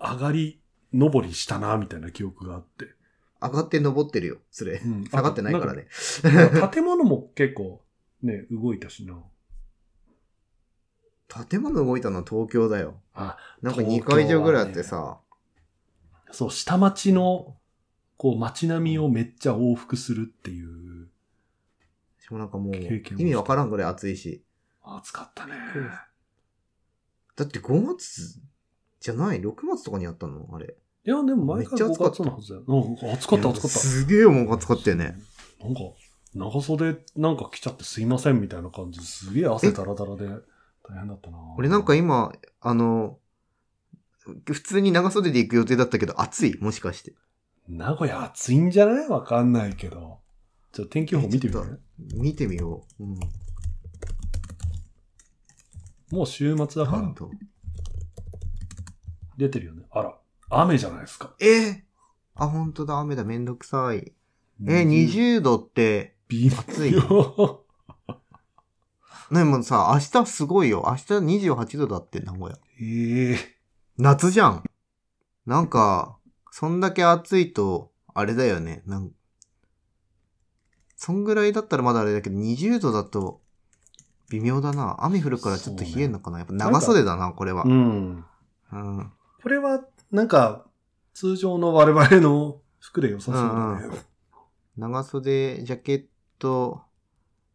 [0.00, 2.94] 上がり、上りしたな、みたいな記憶があって。
[3.42, 4.80] 上がって登ってるよ、それ。
[4.84, 5.86] うん下がってないからね。
[6.22, 7.82] なんか建物も結構、
[8.22, 9.18] ね、動いたしな。
[11.48, 13.00] 建物動いたのは東京だよ。
[13.14, 15.20] あ、なんか2東京はね会場ぐらいあってさ。
[16.32, 17.56] そう、下町の、
[18.16, 21.08] こう、街並みをめっちゃ往復するっていう、
[22.18, 24.44] しかもなんかもう、意味わからんぐらい暑いし。
[24.82, 25.54] 暑かったね。
[27.36, 28.40] だって5月
[29.00, 30.48] じゃない ?6 月とかにやったの？
[30.52, 30.76] あれ。
[31.06, 32.64] いや、でも前から5めっちゃ暑かっのはずだよ。
[32.66, 33.78] うん、暑かった暑かった。
[33.78, 35.16] すげえもん暑かったよね。
[35.62, 35.80] なんか、
[36.34, 41.38] 長袖なんか着ちゃってすいませんみたいな感じですげえ汗だらだらで大変だったな。
[41.58, 43.18] 俺なんか今、あの、
[44.46, 47.14] 普通に長袖で行く予定だったけど、暑いもしかして。
[47.68, 49.08] 名古屋暑いんじゃない？
[49.08, 50.18] わかんないけど。
[50.72, 51.80] ちょっと天気予報見てみえちょっる
[52.14, 53.02] 見てみよう。
[53.04, 53.20] うん。
[56.10, 57.30] もう週末だからなんと。
[59.36, 59.82] 出てるよね。
[59.90, 60.14] あら、
[60.50, 61.34] 雨じゃないですか。
[61.40, 61.80] えー
[62.34, 64.12] あ、本当だ、雨だ、めんどくさい。
[64.66, 67.64] え、20度って、微暑い妙。
[69.30, 70.84] でもさ、明日すごいよ。
[70.86, 71.02] 明日
[71.46, 72.58] 28度だって、名古屋。
[72.80, 73.38] ええ
[73.98, 74.64] 夏じゃん。
[75.44, 76.18] なんか、
[76.50, 78.82] そんだけ暑いと、あれだよね。
[78.86, 79.12] なん
[80.96, 83.40] そんぐらいだったらまだあれだけど、20度だと、
[84.30, 84.96] 微妙だな。
[85.00, 86.38] 雨降るからちょっと冷えんのかな。
[86.38, 87.64] やっぱ長袖だな、これは。
[87.64, 88.24] うん。
[88.72, 89.12] うん。
[89.42, 89.80] これは、
[90.10, 90.66] なんか、
[91.14, 93.98] 通常の我々の服で良さそうだね。
[94.76, 96.04] 長袖、ジャケッ
[96.38, 96.82] ト、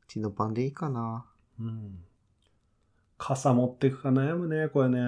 [0.08, 1.26] チノパンでいいかな。
[1.60, 2.00] うん。
[3.18, 5.00] 傘持ってくか悩むね、これね。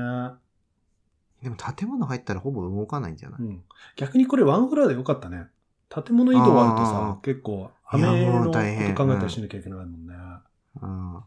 [1.42, 3.64] でも建物入ったらほぼ動かないんじゃない、うん。
[3.96, 5.48] 逆にこれワンフロアでよかったね。
[5.90, 10.14] 建物移動あるとあさ、結構、雨のこと考えたりしなきゃいけないもんね。
[10.82, 11.24] うん。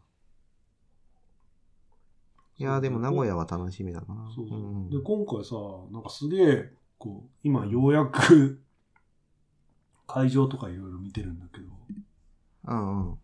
[2.61, 4.31] いやーでも名古屋は楽しみだな。
[4.35, 4.59] そうそう。
[4.59, 5.55] んで、今回さ、
[5.91, 8.61] なんかすげえ、こう、今ようやく、
[10.05, 11.71] 会場とかいろいろ見てるんだけど、
[12.65, 13.19] うんうん。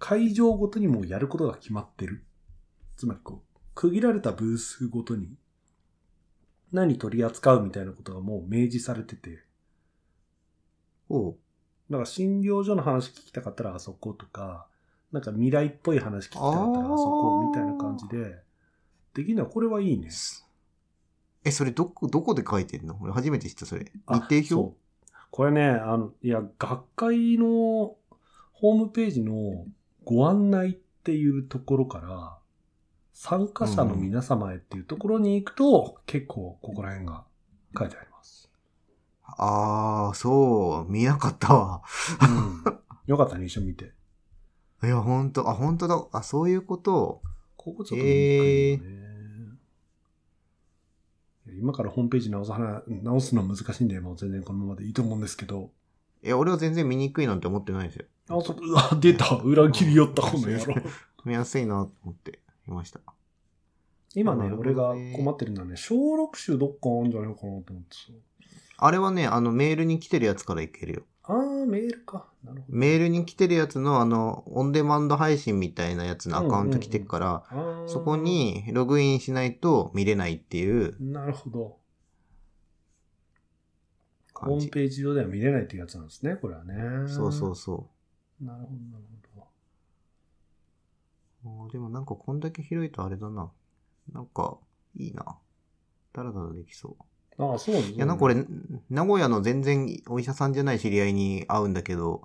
[0.00, 2.24] 会場ごとにもうやることが決まってる。
[2.96, 5.36] つまりこう、区切られたブースごとに
[6.72, 9.44] 何取り扱うみたいなことがもう明示されてて、
[11.08, 11.38] おう。
[11.88, 14.66] だから診療所の話聞きたかったらあそことか、
[15.12, 18.36] なんか未来っぽい話聞きたかったらあそこみたいな感じで、
[19.14, 20.08] できるのはこれはいいね。
[21.44, 22.96] え、それどこ、どこで書いてんの？
[23.00, 23.90] 俺初めて知った、それ。
[24.06, 24.76] あ日程表？
[25.30, 27.96] これね、あの、いや、学会の
[28.52, 29.64] ホームページの
[30.04, 32.36] ご案内っていうところから、
[33.14, 37.24] 参加者の皆様へっていうところに行くと、結構ここら辺が
[37.78, 38.50] 書いてあります。
[39.24, 41.82] あー、そう、見なかったわ。
[42.66, 42.78] うん。
[43.06, 43.92] よかったね、一緒に見て。
[44.82, 46.02] いや、ほんと、あ、ほんとだ。
[46.12, 47.20] あ、そういうこと。
[47.56, 49.10] ここちょっと見にくいよね。
[51.46, 55.70] いや今からホームページ直す話直すのは難しいんで、もう全然このままでいいと思うんですけど。
[56.22, 58.06] いや、俺は全然見にくいなんて思ってないですよ。
[58.28, 60.74] あ、そう、 うわ、出た裏切りよった、 この野郎。
[61.24, 63.00] 見やすいなと思っていました。
[64.14, 68.12] 今ね、なるほ俺が困ってるのはね、小録集どっかあるんじゃないかなと思ってさ。
[68.78, 71.02] あれはね、あの、メールに来てるやつからいけるよ。
[71.30, 72.26] あー、メールか。
[72.42, 72.76] なるほど。
[72.76, 81.76] メールに来てるやつの、あの、オンデマンド配信みたいなやつのアカウント来てるから、あーそこ、にログインしないと見れないっていうなるほど。
[84.34, 84.56] ホ。
[84.58, 86.74] ームページ上では見れないっていうやつなんですね、これはね。
[87.06, 87.88] そうそうそ
[88.40, 89.04] なるほど、なる
[91.44, 91.70] ほど。
[91.72, 93.50] でもなんかこんだけ広いとあれだな。
[94.12, 94.58] なんか、
[94.96, 95.38] いいな。
[96.12, 97.04] だらだらできそう。
[97.40, 97.80] ああ、そうね。
[97.80, 98.44] いや、なんか俺、
[98.90, 102.22] 名古屋の全然お医者さんじゃない知り合いに会うんだけど、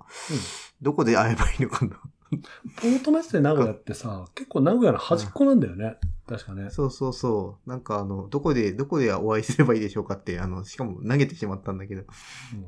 [0.82, 2.00] どこで会えばいいのかな。
[2.76, 5.96] ポートメッセ名古屋ってさ、結構名古屋の端っこなんだよね。
[6.28, 6.70] 確かね。
[6.70, 7.70] そうそうそう。
[7.70, 12.02] なんかあの、どこで、どこでお会いすればいいでしょうかって、あの、しかも投げてしまったんだけど。
[12.02, 12.06] う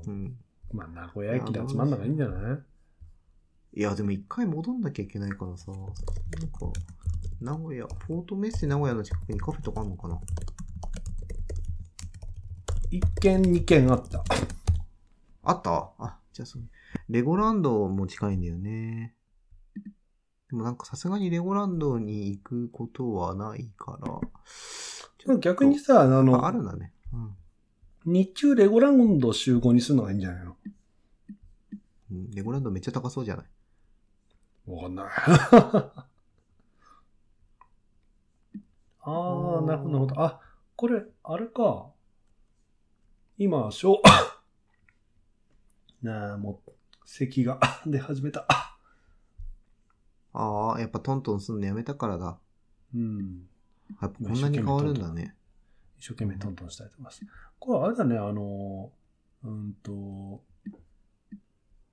[0.07, 0.37] うんん。
[0.73, 2.59] まあ、名古屋駅で集まんのがいいんじゃない？
[3.75, 5.93] いや、でも一回戻んなきゃいけないからさ、なんか、
[7.41, 10.19] 名古屋、ポートメッセ名古屋の近くにカフェとかあんのかな？
[12.91, 14.25] 一軒二軒あった。
[15.43, 15.91] あった？
[15.99, 16.63] あ、じゃあそう。
[17.09, 19.15] レゴランドも近いんだよね。
[20.49, 24.21] でもなんかさすがにレゴランドに行くことはないから。
[25.27, 26.93] でも逆にさ、ああの、あるんだね。
[27.13, 27.35] うん
[28.07, 30.57] 日中レゴランド集合にするのがいいんじゃないの？
[32.13, 32.31] うん。
[32.31, 33.47] レゴランドめっちゃ高そうじゃない？
[34.71, 35.07] わかんない。
[39.03, 40.21] ああ、なるほど、なるほど。
[40.23, 40.41] あ、
[40.77, 41.89] これ、あれか。
[43.41, 44.03] 今、しょ、
[46.03, 46.73] なあ、もう、
[47.05, 48.47] 咳が 出始めた。
[50.33, 52.41] ああ、やっぱトントンすんのやめたからだ。
[52.95, 53.49] うん。
[54.03, 55.37] やっぱこんなに変わるんだね。
[55.99, 57.25] 一生懸命トントンしたいと思います。
[57.61, 58.93] これあれだね、あの、
[59.45, 59.93] うんと、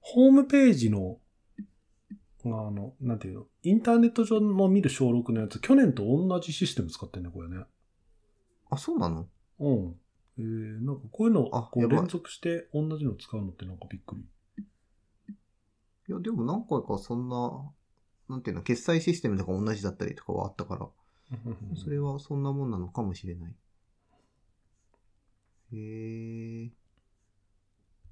[0.02, 1.20] ホームページの、
[2.44, 7.66] あの、なんていうの、インターネット上の見る小録のやつ、去年と同じシステム使ってんね、これね。
[8.72, 9.28] あ、そうなの？
[9.60, 9.96] うん。
[10.38, 14.22] えー、なんかこういうの、あやばいこう連続して同じの使うのってなんかびっくり。
[16.08, 17.72] いや、でも何回かそんな、
[18.30, 20.90] なんていうの、決済システムとか同じだったりとかはあったから、
[21.76, 23.56] それはそんなもんなのかもしれない。
[25.74, 26.72] へえ。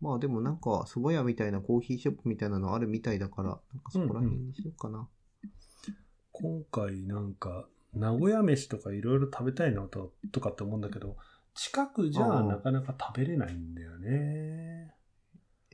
[0.02, 5.08] まあでもなんか、蕎麦屋みたいなコーヒーショップみたいなのあるみたいだから、なんかそこら辺にしようかな。
[6.32, 11.16] 今回なんか、名古屋飯とかいろいろ食べたいなととかって思うんだけど、
[11.56, 14.94] 近くじゃなかなか食べれないんだよね。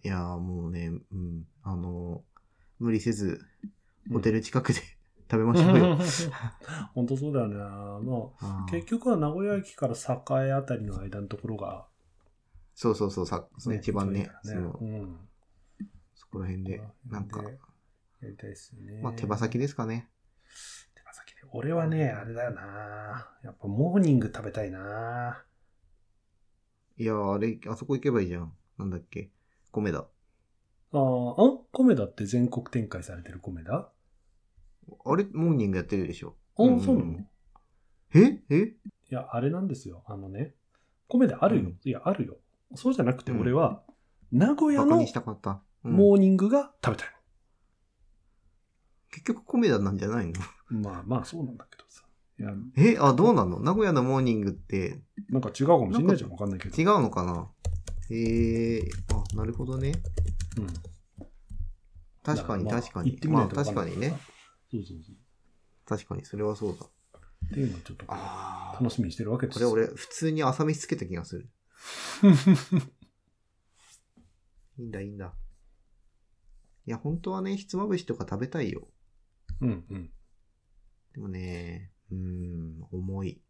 [0.03, 2.23] いやーもうね、うん、あの
[2.79, 3.41] 無理せず、
[4.11, 4.81] ホテル近くで
[5.29, 5.97] 食べましょうよ。
[6.95, 7.55] 本当そうだよね。
[7.55, 11.87] まあ、結局は名古屋駅から栄あたりの間のところが、
[12.73, 15.19] そうそうそう、さその一番ね、ねそのうん。
[16.15, 17.59] そこら辺で、なんか、で
[18.21, 19.01] やりたいですよね。
[19.01, 20.09] まあ手羽先ですかね。
[20.95, 21.41] 手羽先で。
[21.51, 23.29] 俺はね、あれだよな。
[23.43, 25.43] やっぱモーニング食べたいな。
[26.99, 28.53] いやーあれ、あそこ行けばいいじゃん。
[28.77, 29.31] なんだっけ。
[29.71, 29.99] 米だ。
[29.99, 30.03] あ
[30.97, 33.89] あ、あ米田って全国展開されてる米田
[35.05, 36.35] あれ、モーニングやってるでしょ。
[36.57, 37.19] あ、うんそうなの？
[38.15, 38.41] え？
[38.49, 38.57] え？
[38.59, 38.73] い
[39.09, 40.03] や、あれなんですよ。
[40.07, 40.55] あのね、
[41.07, 41.61] 米であるよ。
[41.61, 42.37] うんいや、あるよ。
[42.75, 43.81] そうじゃなくて、うん俺は、
[44.31, 45.61] 名古屋のバカにしたかった。
[45.85, 47.15] うんモーニングが食べたい
[49.11, 50.33] 結局米田なんじゃないの
[50.71, 50.81] の？
[50.91, 52.03] まあまあ、そうなんだけどさ。
[52.77, 53.59] え、あ、どうなの？
[53.59, 56.31] 名古屋のモーニングってなんか違うかもしんないじゃん。
[56.31, 56.75] わかんないけど。
[56.75, 57.49] 違うのかな？
[58.11, 59.91] ええあ、なるほどね。
[60.57, 60.67] うん。
[62.23, 64.19] 確かにまあ確かにまあ確かにね。
[64.71, 65.15] そうそうそう。
[65.85, 66.85] 確かに、それはそうだ。
[66.85, 66.89] っ
[67.51, 68.05] ていうのをちょっと
[68.79, 71.49] 楽しみにしてるわけですこれ俺、普通に朝飯つけた気がする。
[74.77, 75.33] いいんだ、いいんだ。
[76.85, 78.87] いや、本当はね、ひつまぶしとか食べたいよ。
[79.61, 80.11] うんうん。
[81.13, 83.41] でもね、うーん、重い。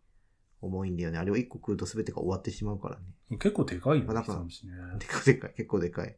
[0.62, 1.18] 重いんだよね。
[1.18, 3.04] あれを1個食うと全てが終わってしまうからね。
[3.38, 4.48] 結構でかいよね、まあだかね。
[5.00, 6.18] でかいでかい、結構でかい。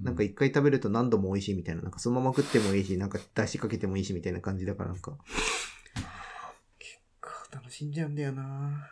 [0.00, 5.16] なんか一回食べると何度も美味しいみたいな、なんかそのまま食ってもいいし、なんか出汁かけてもいいしみたいな感じだからなんか、
[6.78, 8.88] 結構楽しんじゃうんだよな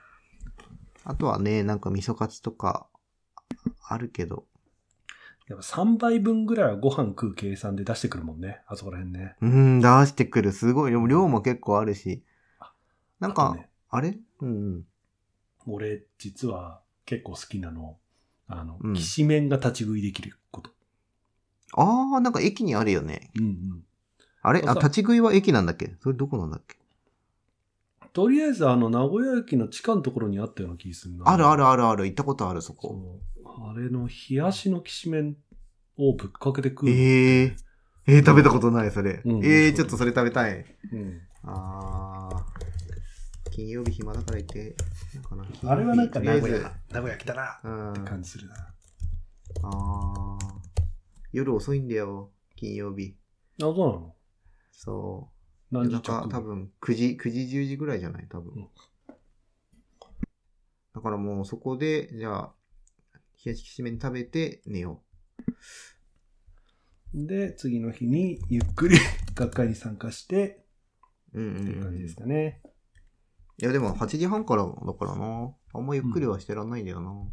[1.04, 2.88] あとはね、なんか味噌カツとか、
[3.88, 4.46] あるけど、
[5.48, 9.36] やっぱ3倍分ぐらいはご飯食う計算で出してくるもんね、あそこら辺ね。
[9.40, 10.50] うーん、出してくる。
[10.50, 10.90] すごい。
[10.90, 12.24] でも量も結構あるし。
[13.20, 14.18] なんか、ねあれ？
[14.40, 14.84] うんうん。
[15.66, 17.96] 俺、実は結構好きなの、
[18.48, 20.70] あの、うんきしめんが立ち食いできること。
[21.72, 23.30] あー、なんか駅にあるよね。
[23.38, 23.84] うんうん。
[24.42, 24.62] あれ？
[24.66, 25.94] あ、そう立ち食いは駅なんだっけ？
[26.00, 26.76] それどこなんだっけ？
[28.12, 31.28] とりあえず、あの、名古屋駅の地下のところにあったような気がするな。
[31.28, 32.06] あるあるあるある。
[32.06, 33.20] 行ったことある、そこ。
[33.44, 33.70] そう。
[33.70, 35.36] あれの冷やしのきしめん
[35.98, 36.90] をぶっかけて食う。
[36.90, 37.56] ええ
[38.06, 39.20] えー、食べたことない、それ。
[39.24, 40.64] うんええー、ちょっとそれ食べたい。
[40.92, 41.20] うん。
[41.42, 42.55] あー、
[43.56, 44.76] 金曜日暇だから行って、
[45.14, 45.46] なんかな。
[45.70, 47.90] あれはなんかとりあえず名古屋、名古屋来たなうん。
[47.92, 48.54] って感じするな。
[49.62, 50.38] あー、
[51.32, 53.16] 夜遅いんだよ、金曜日。
[53.58, 54.14] あ、そうなの？
[54.72, 55.30] そ
[55.70, 55.74] う。
[55.74, 58.26] 何夜中時着多分9時、9時10時ぐらいじゃない？
[58.28, 58.52] 多分。
[58.54, 58.68] うん
[60.94, 62.54] だからもうそこで、じゃあ、
[63.44, 65.02] 冷やしきしめん食べて寝よ
[67.14, 68.96] で、次の日にゆっくり
[69.34, 70.64] 学会に参加して、
[71.34, 71.40] う。
[71.40, 72.00] うんうん、っていう感じうん。
[72.00, 72.62] いですかね。
[73.64, 75.50] やでも8時半からだからな。
[75.72, 77.32] あんまゆっくりはしてらんないんだよ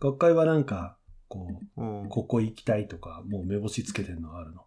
[0.00, 0.96] 学会はなんか、
[1.28, 1.84] こな。
[1.84, 2.08] うんう、。
[2.08, 4.62] ここ行きたいとか、もう目星つけてるのあるの？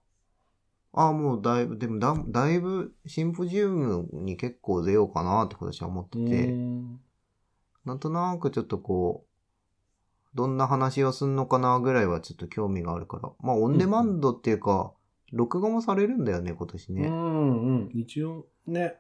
[0.93, 7.00] ああ、もうだいぶ、でもだだいぶシンポジウムに結構出ようかなって今年は思ってうーて、ん
[7.86, 9.32] なんとなくちょっとこう、
[10.36, 13.32] どんな話をすんのかなぐらいはちょっと興味があるから。
[13.39, 14.93] まあ、オンデマンドっていうか、
[15.32, 17.08] 録画もされるんだよね、今年ね。
[17.08, 17.89] うんうん。
[17.93, 18.97] 一応ね、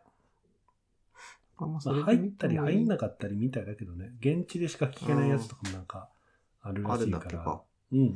[1.65, 6.09] あまあまあ、入ったり入んなかったりみたいだけどね、現地でしか聞けないやつとかもなんか
[6.61, 7.63] あるらしいからだっけか。。
[7.91, 8.11] うんうんうん。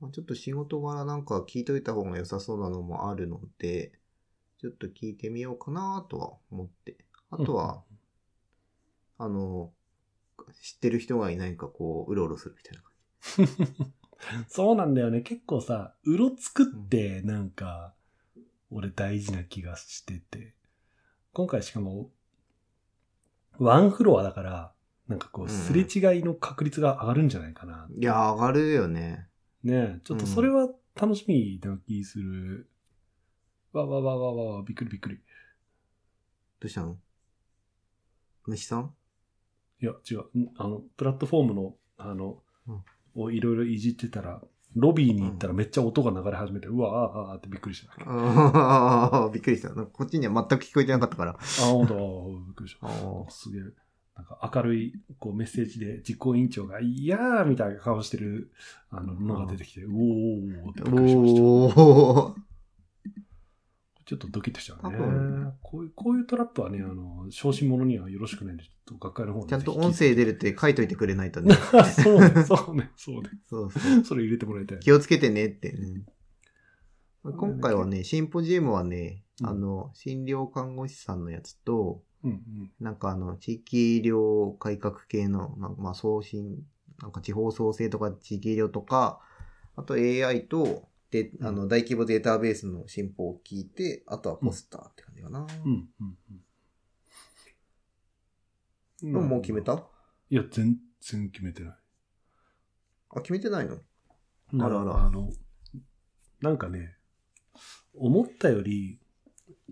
[0.00, 3.92] まあ、ちょっと仕事柄なんか聞いといた方が良さそうなのもあるので、
[4.58, 6.96] ちょっと聞いてみようかなとは思って。
[7.30, 7.82] あとは、
[9.18, 9.72] あの、
[10.62, 15.22] 知ってる人がいないかこう、うろうろするみたいな感 そうなんだよね。
[15.22, 17.94] 結構さ、うろつくってなんか、
[18.70, 20.54] 俺大事な気がしてて。
[21.36, 22.10] 今回しかも、
[23.58, 24.72] ワンフロアだから、
[25.06, 27.86] なんかこう、うんすれ違いの確率が上がるんじゃないかな。
[27.90, 28.00] じ。
[28.00, 29.28] いや、上がるよね。
[29.62, 32.70] ねえちょっとそれは楽しみな気する。
[33.74, 35.16] わわわわわわ、びっくりびっくり。
[35.16, 35.22] ど
[36.64, 36.96] うしたの？
[38.46, 38.94] 虫さん？
[39.82, 40.38] いや、違う。
[40.38, 44.40] んあの、プラットフォームの、あの、うんをいろいろいじってたら、
[44.74, 47.92] ロビーに行ったらめっちゃ音が流れ始めて、うわあああってびっくりした。
[48.04, 49.68] あ、ああ、びっくりした。
[49.68, 51.36] なんかこっちには全く聞こえてなかったから。
[51.60, 51.98] 本当あ
[52.46, 52.88] びっくりした。
[53.30, 53.62] すげえ。
[54.16, 58.50] なんか明るいこうメッセージで実行委員長が、いやーみたいな顔してる
[58.90, 60.00] あののが出てきて、うおー
[60.62, 61.80] おー。
[61.80, 62.45] おー。
[64.06, 65.52] ちょっとドキッとしちゃうね多分。
[65.62, 71.52] こういう、こういうトラップはね、あの、小心者にはよろしくないんで、ちょっと学会の方にちゃんと音声出るって書いといてくれないとね。
[72.02, 73.30] そうね、そうね、そうね。
[73.48, 74.04] そうそう。
[74.04, 74.78] それ入れてもらいたい。
[74.78, 75.76] 気をつけてねって。
[77.24, 82.72] 今回はね、シンポジウムはね、うんあの、診療看護師さんのやつと、うんうん。
[82.78, 86.62] なんかあの、地域医療改革系の、なんかまあ送信、
[87.02, 89.20] なんか地方創生とか地域医療とか、
[89.74, 90.88] あと AI と、
[91.24, 95.40] で、あの、大規模データベースの進歩を聞いて、あとはポスターって感じかな。
[95.40, 96.18] うんうん
[99.02, 99.12] うん。
[99.12, 99.82] もうもう決めた？
[100.30, 101.74] いや、全然決めてない。
[103.10, 103.76] あ、決めてないの？
[103.76, 105.32] ああらあらあの、
[106.40, 106.96] なんかね、
[107.94, 109.00] 思ったより、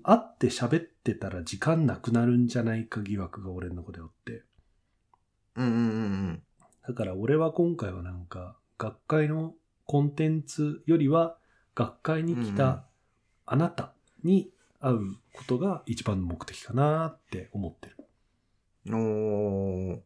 [0.03, 4.43] 会って喋ってたら時間なくなるんじゃないか疑惑が俺の中であって。
[5.57, 5.87] うんうんうんう
[6.33, 6.43] ん。
[6.87, 9.55] だから俺は今回はなんか、学会の
[9.87, 11.37] コンテンツよりは、
[11.75, 12.87] 学会に来た
[13.47, 13.93] あなた
[14.23, 14.99] に会う
[15.33, 17.97] ことが一番の目的かなって思ってる。
[18.95, 20.01] おー。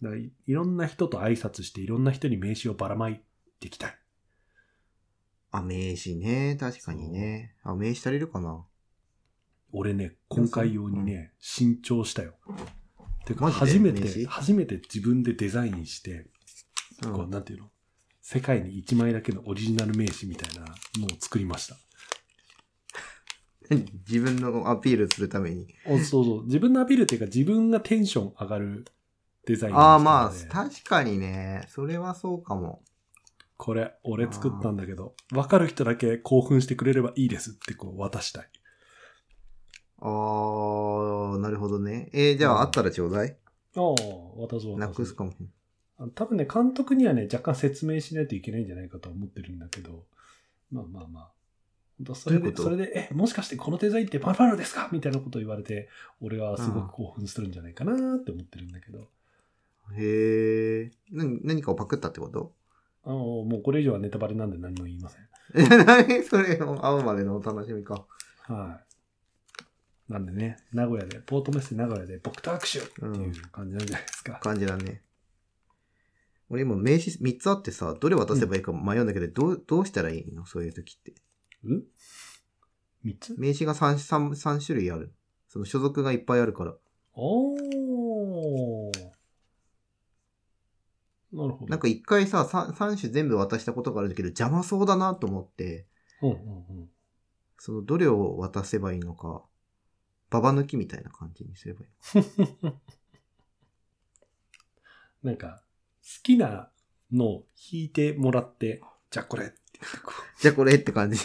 [0.00, 3.22] だいいろんな人と挨拶していろんな人に名刺をばらまい
[3.60, 3.98] ていきたい。
[5.50, 6.56] あ、名刺ね。
[6.58, 7.54] 確かにね。
[7.62, 8.64] あ、名刺足りるかな？
[9.70, 12.34] 俺ね、今回用にね、新調したよ。
[13.26, 16.26] てか、初めて、初めて自分でデザインして、
[17.04, 17.71] うんこう、なんていうの？
[18.32, 21.76] 世界に1枚だけのオリジナル名刺みたいなのを作りました。
[24.08, 25.66] 自分のアピールするために。
[25.86, 26.44] おそうそう。
[26.44, 28.86] 自分のアピールっていうか、自分がテンション上がる
[29.44, 31.66] デザインにああ、まあ確かにね。
[31.68, 32.82] それはそうかも。
[33.58, 38.48] これ、俺作ったんだけど、わかる人だけ興奮してくれればいいですってこう渡したい。
[40.00, 42.08] あー、なるほどね。
[42.14, 43.36] えー、じゃうんああったらちょうだい。
[43.76, 43.84] ああ、
[44.38, 44.78] 渡そう。
[44.78, 45.32] なくすかも。
[45.38, 45.61] あ
[46.14, 50.04] 多分ね、監督にはね、若干説明しないといけないんじゃないかとは思ってるんだけど、
[50.70, 51.30] まあまあまあ。
[51.98, 54.88] 本当それで、それで、え、もしかしてこのデザインってパンパルですか？
[54.90, 55.88] みたいなことを言われて、
[56.20, 59.08] 俺はすごく興奮するんじゃないかなって思ってるんだけど、
[59.94, 60.90] へえ。
[61.10, 62.52] 何、何かをパクったってこと？
[63.04, 65.22] あのもうこれ以上はネタバレなんで何も言いません。
[65.54, 66.22] え、何？
[66.24, 68.04] それを会うまでのお楽しみか。
[68.48, 68.80] は
[70.08, 70.12] い。
[70.12, 74.40] なんでね、名古屋で、ポートメッセ名古屋で僕と握手っていう感じなんじゃないですか。
[74.42, 75.02] 感じだね。
[76.52, 80.44] 俺今名刺3つあってさ、どれ渡せばいいか迷うんだけど、どう、どうしたらいいの？
[80.44, 81.14] そういう時って。
[81.64, 81.82] うん？
[83.02, 83.34] 三つ？
[83.38, 85.14] 名刺が 3, 三三種類ある。
[85.48, 86.74] その所属がいっぱいあるから。
[87.14, 88.92] おー。
[91.32, 91.66] なるほど。
[91.68, 95.86] なんか一回さ3、三種全部渡したことがあるけど、邪魔そうだなと思って、
[96.20, 96.38] うんうんう
[96.82, 96.90] ん。
[97.56, 99.42] そのどれを渡せばいいのか、
[100.28, 101.90] ババ抜きみたいな感じにすればいい。
[105.24, 105.71] なんか、好
[106.22, 106.70] きな
[107.12, 109.56] のを引いてもらって、じゃあこれって
[110.04, 111.18] こじゃあこれって感じ。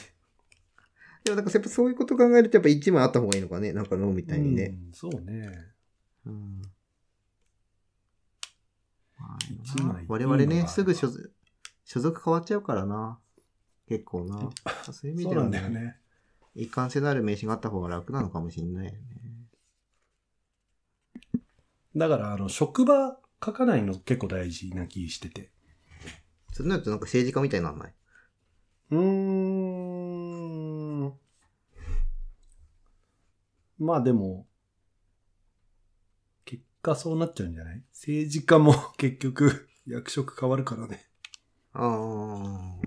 [1.23, 3.73] でもなんかやっぱそういうこと考えるとやっぱ1枚あった方がいいのかね。
[3.73, 4.65] なんかのみうたいにね。
[4.65, 5.51] うんそうね。
[6.25, 6.61] うん。
[9.17, 11.33] まあ一枚我々ね、すぐ所属
[11.85, 13.19] 所属変わっちゃうからな。
[13.87, 14.49] 結構な。
[14.91, 15.97] そういう意味ではんだよね。
[16.55, 18.99] 一貫性のある名刺があった方が楽なのかもしれないよね。
[21.95, 25.51] だから、あの、職場書かないの結構大事な気してて。
[26.53, 27.93] それになるとなんか政治家みたいになんない？
[28.91, 28.99] うー
[31.09, 31.13] ん。
[33.79, 34.47] まあでも、
[36.45, 37.83] 結果そうなっちゃうんじゃない？
[37.93, 41.05] 政治家も結局 役職変わるからね。
[41.73, 42.79] あ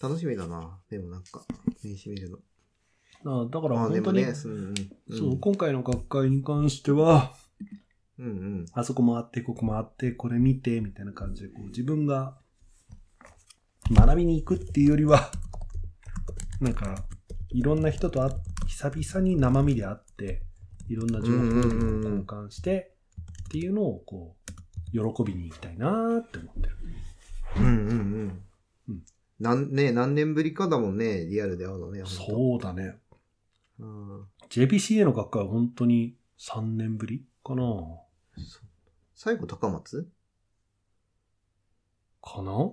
[0.00, 0.06] あ。
[0.08, 0.80] 楽しみだな。
[0.88, 1.44] でもなんか、
[1.84, 2.38] 名刺見るの。
[3.44, 4.74] あだから本当に、もね、うん
[5.08, 7.34] うんそう、今回の学会に関しては、
[8.18, 8.66] うんうん。
[8.72, 12.36] あそこ回って、ここ回って、これ見て、みたいな感じで、こう自分が
[13.90, 15.30] 学びに行くっていうよりは、
[16.60, 17.04] なんか、
[17.50, 18.32] いろんな人と会っ
[18.66, 20.42] 久々に生身で会って、
[20.88, 22.94] いろんな情報を交換して、
[23.44, 26.76] っていうのを、こう、喜びに行きたいなーって思ってる。
[27.56, 28.42] うんうんうん。
[28.88, 29.02] うん
[29.40, 32.02] なんね、何年ぶりかだもんね、リアルで会うのね。
[32.04, 32.96] そうだね。
[33.78, 34.24] うん。
[34.50, 37.62] JPCA の学会は本当に3年ぶりかな
[39.14, 40.08] 最後高松？
[42.22, 42.72] かな？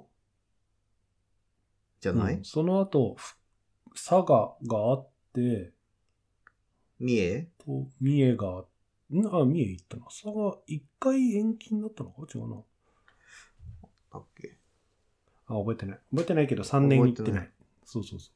[2.02, 3.38] じゃない、うんその後、ふ
[3.94, 5.72] 佐賀があって、
[7.00, 7.48] 三重？
[7.58, 9.26] と、三重が、ん？
[9.28, 10.06] あ、三重行ったな。
[10.06, 12.24] 佐賀、一回延期になったのか？
[12.34, 12.56] 違うな。
[14.14, 14.58] だっけ？
[15.48, 16.00] あ、覚えてない。
[16.12, 17.34] 覚えてないけど3年行ってない。
[17.34, 17.50] ない
[17.86, 18.32] そうそうそ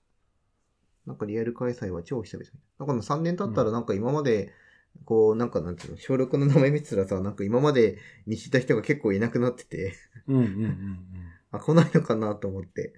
[1.06, 2.60] なんかリアル開催は超久々に。
[2.80, 4.54] だから3年経ったらなんか今まで、
[5.06, 9.94] こう、なんかなんていうの、小6の名前見てたらさ、なんか今までに知った人が結構いなくなってて、
[10.28, 10.34] う。
[10.34, 11.00] うんうんうんうん。
[11.52, 12.94] あ、来ないのかなと思って、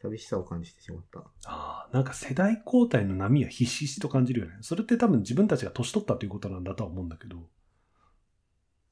[0.00, 1.20] 寂しさを感じてしまった。
[1.44, 4.56] ああ、なんか世代交代の波はひしひしと感じるよね。
[4.62, 7.48] それって多分自分たちが年取ったということなんだとは思うんだけど。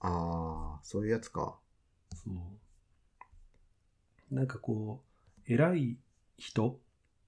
[0.01, 1.59] あー、そういうやつか。
[2.15, 2.35] そう。
[4.35, 5.03] なんかこ
[5.49, 5.97] う、偉い
[6.37, 6.79] 人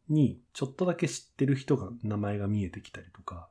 [0.08, 3.48] にちょっとだけ知ってる人が名前が見えてきたりとか、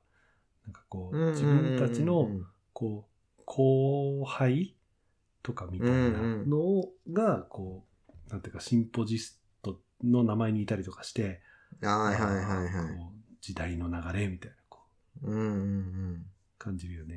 [0.70, 2.30] なんかこう、自分たちの、
[2.74, 3.08] こ
[3.40, 4.76] う、後輩
[5.42, 5.96] とかみたいな
[6.46, 11.42] のが、こう、なんていうか、シンポジストの名前にいたりとかして、
[11.82, 13.00] はいはいはいはい。
[13.42, 14.82] 時代の流れみたいな、こ
[15.24, 15.52] う、うんうんう
[16.18, 16.26] ん。
[16.60, 17.16] 感じるよね。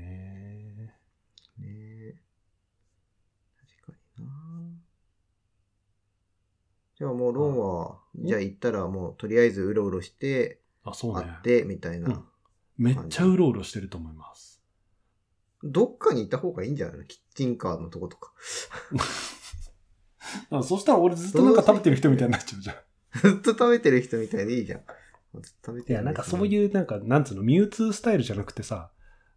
[1.59, 2.15] ねえ。
[3.83, 4.33] 確かにな
[6.97, 8.27] じゃあもうロンは、うん？
[8.27, 11.31] じゃあ行ったらもうとりあえずうろうろして、あ、そうね会。
[11.31, 12.25] って、みたいな。
[12.79, 14.63] うんめっちゃうろうろしてると思います。
[15.63, 17.05] どっかに行った方がいいんじゃないの？
[17.05, 18.33] キッチンカーのとことか。
[20.51, 22.77] あそしたら俺ずっとなんか食べてる人みたいになっちゃうじゃん。
[23.21, 24.83] ずっと食べてる人みたいでいいじゃん。
[25.65, 28.91] 食べてるいや、なんかそういう、なんか、なんつうの、ミュウツースタイルじゃなくてさ、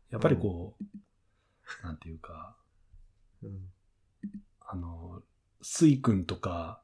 [0.10, 2.56] やっぱりこう、なんていうか、
[3.44, 3.72] うん。
[4.62, 5.22] あの、
[5.62, 6.82] スイ君とか、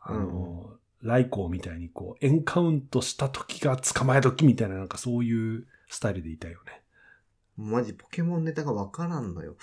[0.00, 6.82] あの、ライコーみたいにこう、エンカウントした時が捕まえ時みたいな、なんかそういうスタイルでいたよね。
[7.58, 9.56] マジポケモンネタがわからんのよ。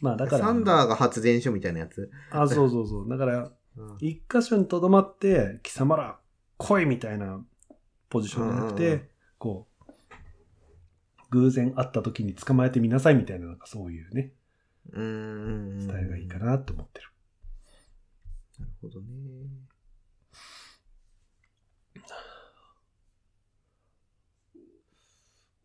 [0.00, 2.10] まあだから、サンダーが発電所みたいなやつ。
[2.30, 3.08] あ、そうそうそう。
[3.08, 3.52] だから、うん
[3.98, 6.16] 一箇所にとどまって、貴様ら
[6.58, 7.44] 来いみたいな
[8.08, 9.92] ポジションじゃなくて、こう、
[11.30, 14.32] 偶然会った時に捕まえてみなさいみたいな、なんかそういうね、
[14.92, 15.80] うーん。
[15.80, 17.08] スタイルがいいかなって思ってる。
[18.60, 19.06] なるほどね。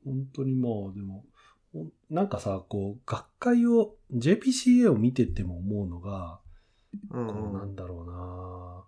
[0.10, 1.26] 本当にまあでも、
[2.10, 6.40] なんかさ、こう、学会を、JPCA を見てても思うのが、
[7.12, 8.84] うんこううなんんだろうな。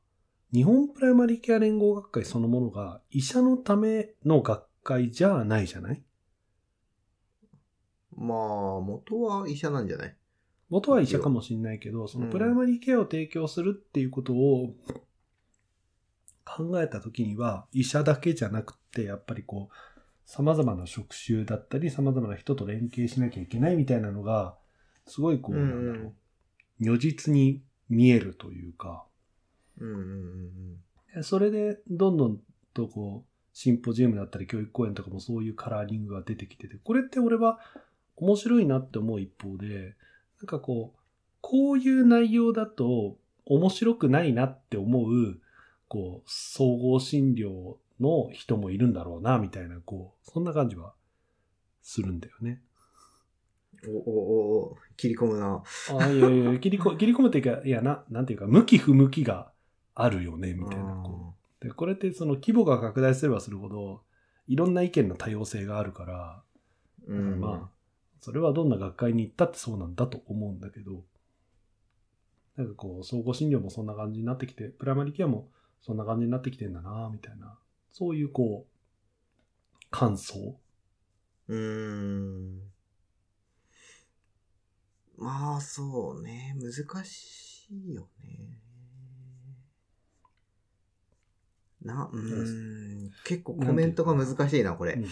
[0.53, 6.03] 日本プライマリーケア連合学会そのものが医者のための学会じゃないじゃない？
[8.17, 10.15] まあ、元は医者なんじゃない？
[10.69, 14.73] 元は医者かもしれないけど、そのプライマリーケアを提供するっていうことを
[16.43, 19.75] 考えたときには、医者だけじゃなくて、やっぱりこう、
[20.25, 24.55] 様々な職種だったり、様々な人と連携しなきゃいけないみたいなのが、
[25.07, 26.13] すごいこう、うんなんだろう、
[26.79, 29.05] 如実に見えるというか、
[29.79, 32.39] うんうんうんそれでどんどん
[32.73, 37.59] とこう、シンポジウムだったり教育講演とかもそういうカラーリングが出てきてて、これって俺は
[38.15, 39.95] 面白いなって思う一方で、
[40.39, 40.99] なんかこう、
[41.41, 45.39] こういう内容だと面白くないなって思う、
[45.89, 50.93] こう、総合診療の人もいるんだろうな、みたいな、こう、そんな感じは
[51.81, 52.61] するんだよね。
[53.83, 53.95] うん。
[53.95, 55.63] お、お、お、切り込むな。
[55.89, 59.51] あいやいや、切りこ 切り込むっていうか、いやな、なんていうか、向き不向きが
[59.95, 61.65] あるよね、みたいな、こう。
[61.65, 64.03] で、これってその規模が拡大すればするほど、
[64.47, 66.43] いろんな意見の多様性があるから、
[67.07, 67.13] う。
[67.13, 67.39] うん。
[67.39, 67.69] まあ、
[68.19, 71.03] それはどんな学会に行ったってそうなんだと思うんだけど、
[72.57, 75.49] なんかこう、総合診療もそんな感じになってきて、プライマリーケアも
[75.81, 77.57] そんな感じになってきてんだな、みたいな、
[77.91, 80.59] そういうこう、感想。
[81.47, 82.61] うーん。
[85.17, 86.55] まあ、そうね。
[86.57, 88.57] 難しいよね。
[91.83, 93.11] な、うーん。
[93.23, 94.97] 結構コメントが難しいな、これ。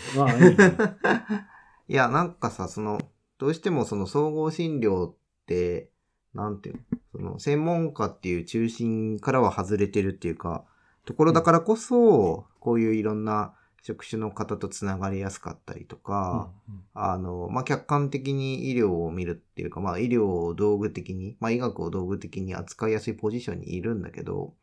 [1.87, 2.99] いや、なんかさ、その、
[3.37, 5.15] どうしてもその総合診療っ
[5.45, 5.91] て、
[6.33, 10.65] なんていうの、その、専門家っていう中心からは外れてるっていうか、
[11.09, 24.53] ところだからこそ、こういういろんな職種の方とつながりやすかったりとか、うんあの、まあ、客観的に医療を見るっていうか、まあ、医療を道具的に、まあ、医学を道具的に扱いやすいポジションにいるんだけど、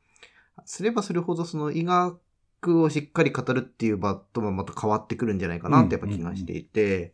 [0.64, 7.12] すればするほどその医学をしっかり語るっていう場とはまた変わってくるんじゃないかなってやっぱ気がしていて、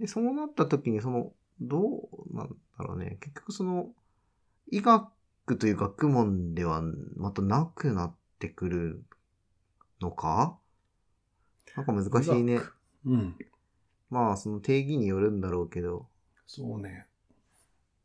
[0.00, 3.90] で、そうなった時にその、どうなんだろうね、結局その、
[4.72, 5.12] 医学
[5.54, 6.82] という学問では
[7.16, 9.04] またなくなってくる
[10.00, 10.58] のか？
[11.76, 12.60] なんか難しいね。
[13.04, 13.36] うん。
[14.10, 16.08] まあ、その定義によるんだろうけど、
[16.46, 17.06] そうね。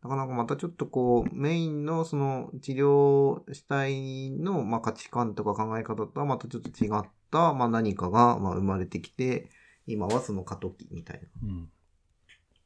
[0.04, 9.50] なかなかまたちょっとこう、メインのその治療主体のまあ価値観とか考え方とはまたちょっと違ったまあ何かがまあ生まれてきて、
[9.86, 11.70] 今はその過渡期みたいうん。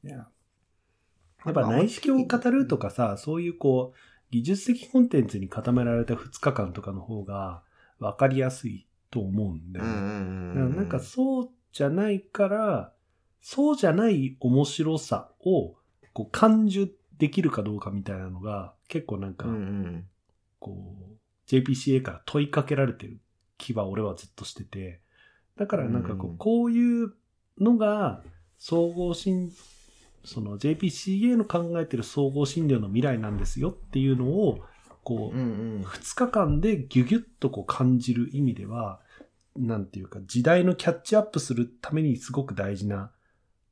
[0.03, 0.29] いや、な。
[1.45, 3.97] やっぱ内視鏡を語るとかさ、そういうこう、
[4.31, 7.63] 技術的コンテンツに固められた2日間とかの方が
[7.99, 10.75] 分かりやすいと思うんだよね。
[10.75, 12.93] なんかそうじゃないから、
[13.41, 15.75] そうじゃない面白さを
[16.13, 19.47] こう感受できるかどうかみたいなのが結構なんか。
[20.59, 21.15] こう
[21.47, 23.19] JPCA から問いかけられてる
[23.59, 24.99] 気は俺はずっとしてて、
[25.57, 27.13] だからなんかこうんうこういう
[27.59, 28.23] のが
[28.57, 29.51] 総合診
[30.25, 34.59] その JPCA の考えてる総合診療の未来なんですよっていうのを
[35.05, 35.45] こううんう
[35.79, 35.81] ん。
[35.83, 38.99] 2日間でギュギュッとこう感じる意味では、
[39.55, 43.11] なんていうか、時代のキャッチアップするためにすごく大事な、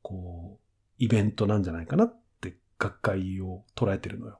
[0.00, 0.64] こう、
[0.98, 4.38] イベントなんじゃないかなって、学会を捉えてるのよ。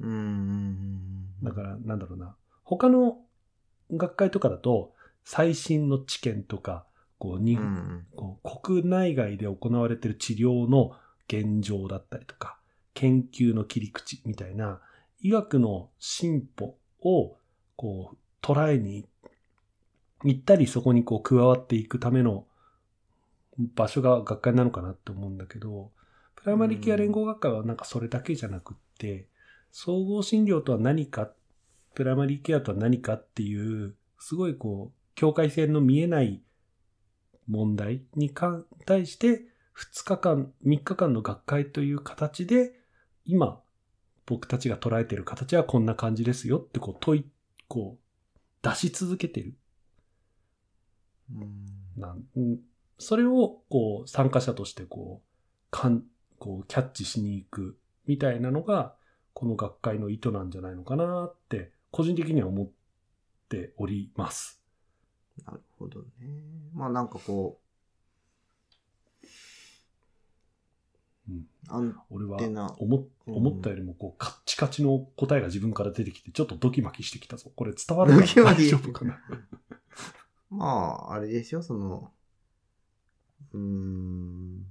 [0.00, 1.42] うん。
[1.42, 2.36] だから、なんだろうな。
[2.64, 3.18] 他の
[3.92, 4.94] 学会とかだと、
[5.24, 6.86] 最新の知見とか、
[7.18, 7.58] こう、日。
[8.16, 10.96] こう国内外で行われている治療の
[11.28, 12.58] 現状だったりとか、
[12.94, 14.80] 研究の切り口みたいな、
[15.20, 17.36] 医学の進歩を
[17.76, 19.06] こう捉えに
[20.24, 22.46] 行ったり、そこにこう加わっていくための
[23.58, 25.90] 場所が学会なのかなって思うんだけど、
[26.36, 29.26] プライマリケア連合学会はなんかそれだけじゃなくって、
[29.70, 31.30] 総合診療とは何か、
[31.94, 36.42] プライマリケアとは何かっていう、すごいこう、境界線の見えない
[37.48, 38.32] 問題に
[38.86, 39.44] 対して
[39.74, 42.72] 2日間、3日間の学会という形で、
[43.24, 43.60] 今、
[44.26, 47.24] 僕たちが捉えている形はこんな感じですよってこう問い、
[47.68, 49.54] こう、出し続けてる。
[51.30, 52.60] うんなんうん
[52.98, 55.28] それを、こう、参加者としてこう、
[55.72, 56.04] かん、
[56.38, 58.94] こう、キャッチしに行くみたいなのが、
[59.34, 62.70] この学会の意図なんじゃないのかなって、個人的には思っ
[63.48, 64.62] ております。
[65.44, 66.06] なるほどね。
[66.74, 67.58] まあなんかこ
[71.28, 71.96] う、うん。
[72.10, 72.38] 俺は
[72.78, 72.96] 思
[73.26, 73.34] うん。
[73.34, 77.50] 思ったよりもこうカッチカチの答えが自分から出てきてちょっとドキマキしてきたぞ。
[77.54, 79.20] これ伝わるか大丈夫かな？
[80.50, 82.12] まあ、あれでしょ、その、
[83.52, 84.66] うーん。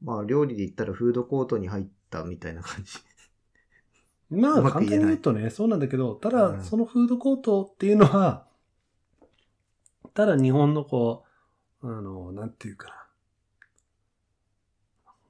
[0.00, 2.98] まあ、料理で言ったらフードコートに入ったみたいな感じ。
[4.30, 6.64] まあ簡単に言うとね、そうなんだけど、たうだん。
[6.64, 8.46] そのフードコートっていうのは、
[10.14, 11.24] ただ日本のこ
[11.82, 13.07] う、あの、なんていうかな。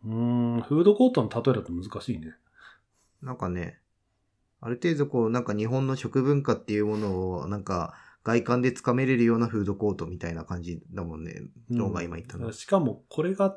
[0.05, 0.12] うー
[0.59, 2.34] ん、フードコートの例えだと難しいね。
[3.22, 3.80] なんかね、
[4.61, 7.94] ある程度こう、なんか日本の食文化っていうものを、なんか
[8.24, 11.42] 外観でつかめれるようなフードコートみたいな感じだもんね。
[11.70, 12.53] ローが今言ったの。
[12.53, 13.57] しかもこれが、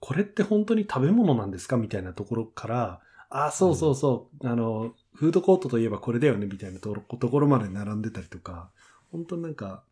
[0.00, 3.00] これって本当に食べ物なんですかみたいなところから、
[3.30, 8.70] ああ、そうそうそう、あの、フードコートといえばこれだよねみたいなところところまで並んでたりとか、
[9.10, 9.82] 本当になんか、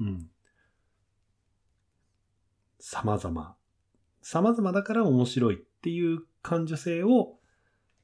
[0.00, 0.30] うん。
[2.80, 3.59] 様々。
[4.22, 7.38] 様々だから面白いっていう感受性を、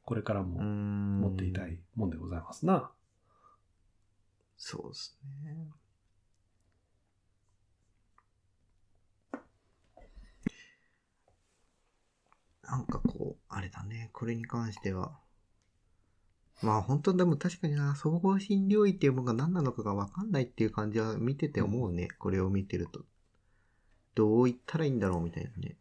[0.04, 2.90] これからも持持っていたいもんでございますな。
[4.56, 5.68] そうですね。
[12.62, 15.18] なんかこう、あれだね、これに関しては。
[16.62, 23.04] まあ本当でも確かにな、総合診療医っていうものが何なのかがわかんないっていう感じは見てて思うね、これを見てると。
[24.14, 25.76] どう言ったらいいんだろうみたいなね。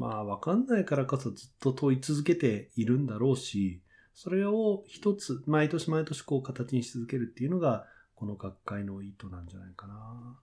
[0.00, 3.82] まあ、わかんないからこそずっと問い続けているんだろうし、
[4.14, 7.84] それを一つ、毎年毎年こう形にし続けるっていうのが、
[8.14, 10.38] この学会の意図なんじゃないかな。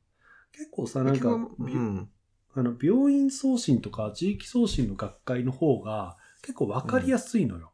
[0.51, 2.09] 結構さ、なんか、びうん。
[2.53, 7.71] あの病院送信とか地域送信の学会の方が結構わかりやすいのよ。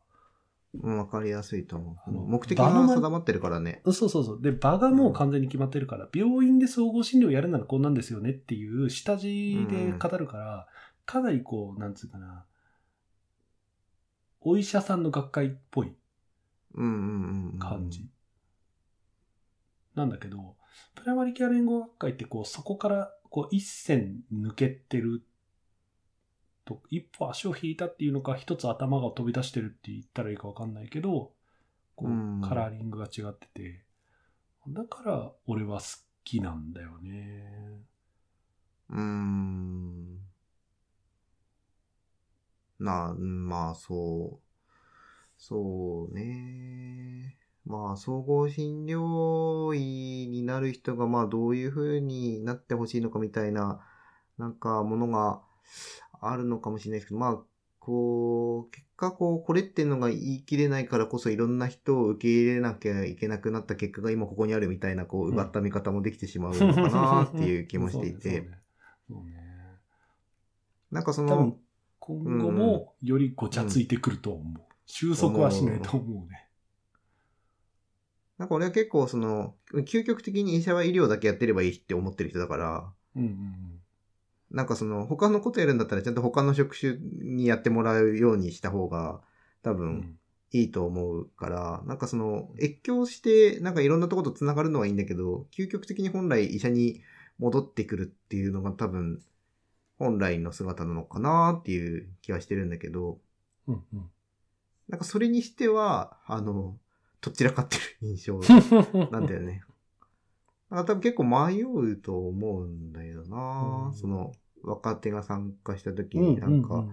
[0.81, 1.95] うんわかりやすいと思う。
[2.07, 3.81] あの目的が定まってるからね。
[3.86, 4.41] そうそうそう。
[4.41, 10.67] で、場がもう完全に決まってるから、病院で総合診療やるならこんなんですよねっていう下地で語るから、
[11.06, 12.45] かなりこう、なんつうかな、
[14.41, 15.95] お医者さんの学会っぽい。
[17.60, 18.08] 感じ。
[19.95, 20.56] なんだけど、
[20.95, 25.24] プライマリケア連合学会ってこう、そこからこう一線抜けてる
[26.66, 31.34] と、一歩足を引いたっていうのか、一つ頭が飛び出してるって言ったらいいかわかんないけど、
[31.95, 33.86] こうんう、カラーリングが違ってて、
[34.68, 35.86] だから俺は好
[36.24, 37.84] きなんだよね。
[38.89, 40.12] うーん。
[42.84, 44.43] な、うんまあ、そう。
[45.38, 47.38] そうね。
[47.65, 53.79] まあ、総合診療医になる人が、まあ、どういう風になってほしいのかみたいな、
[54.38, 55.41] なんか、ものが
[56.21, 57.38] あるのかもしれないですけど、まあ、
[57.79, 68.19] こう、結果、こう、これっていうのが言い切れないからこそ、いろんな人を受け入れなきゃいけなくなった結果が今ここにあるみたいな、こう、うがった見方もできてしまうのかなっていう気もしていて。
[68.29, 68.63] そうね。
[69.09, 69.43] そうねね
[70.91, 71.57] なんかその、
[72.06, 74.62] 今後もよりごちゃついてくると思う。
[74.86, 76.49] 収束はしないと思うね。
[78.38, 83.80] なんか俺は結構その、究極的に医者は医療だけやってればいいって思ってる人だから、うんうん
[84.51, 89.22] なんかその、他のことやるんだったらちゃんと他の職種にやってもらうようにした方が
[89.64, 89.78] 多うん。
[89.78, 90.20] う分ん
[90.51, 97.01] いいと思うから、なんかその、越境してなんかいろんなとこと繋がるのはいいんだけど、究極的に本来医者に
[97.39, 99.24] 戻ってくるっていうのが多分、
[100.04, 103.20] 本来の姿なのかなっていう気はしてるんだけど、
[103.68, 104.10] うんうん。
[104.89, 106.78] なんかそれにしては、あの、
[107.22, 108.39] どちらかってる印象
[109.12, 109.64] なんだよね。
[110.70, 116.86] なんか多分結構迷うと思うんだよな、うんその、若手が参加した時うんに、なんか、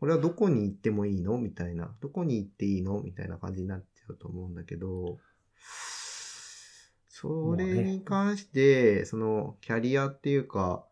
[0.00, 1.36] これはどこに行ってもいいの？
[1.36, 1.94] みたいな。
[2.00, 3.02] どこに行っていいの？
[3.02, 5.18] みたいな感じになっちゃうと思うんだけど、
[7.08, 10.86] それに関して、その、キャリアっていうか、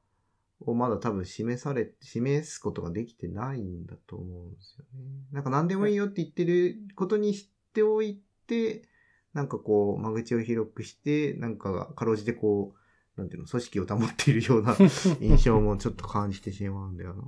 [0.61, 5.05] をまだ多分示され、示すことができてないんだと思うんですよね。
[5.33, 8.89] なんか何でもいいよって言ってることにしておいて、
[9.33, 12.75] なんかこう、間口を広くして、なんか、かろうじてこ
[13.17, 14.77] う、なんていうの、組織を保っているような
[15.21, 17.25] 印象もちょっと感じてしまうんだよな。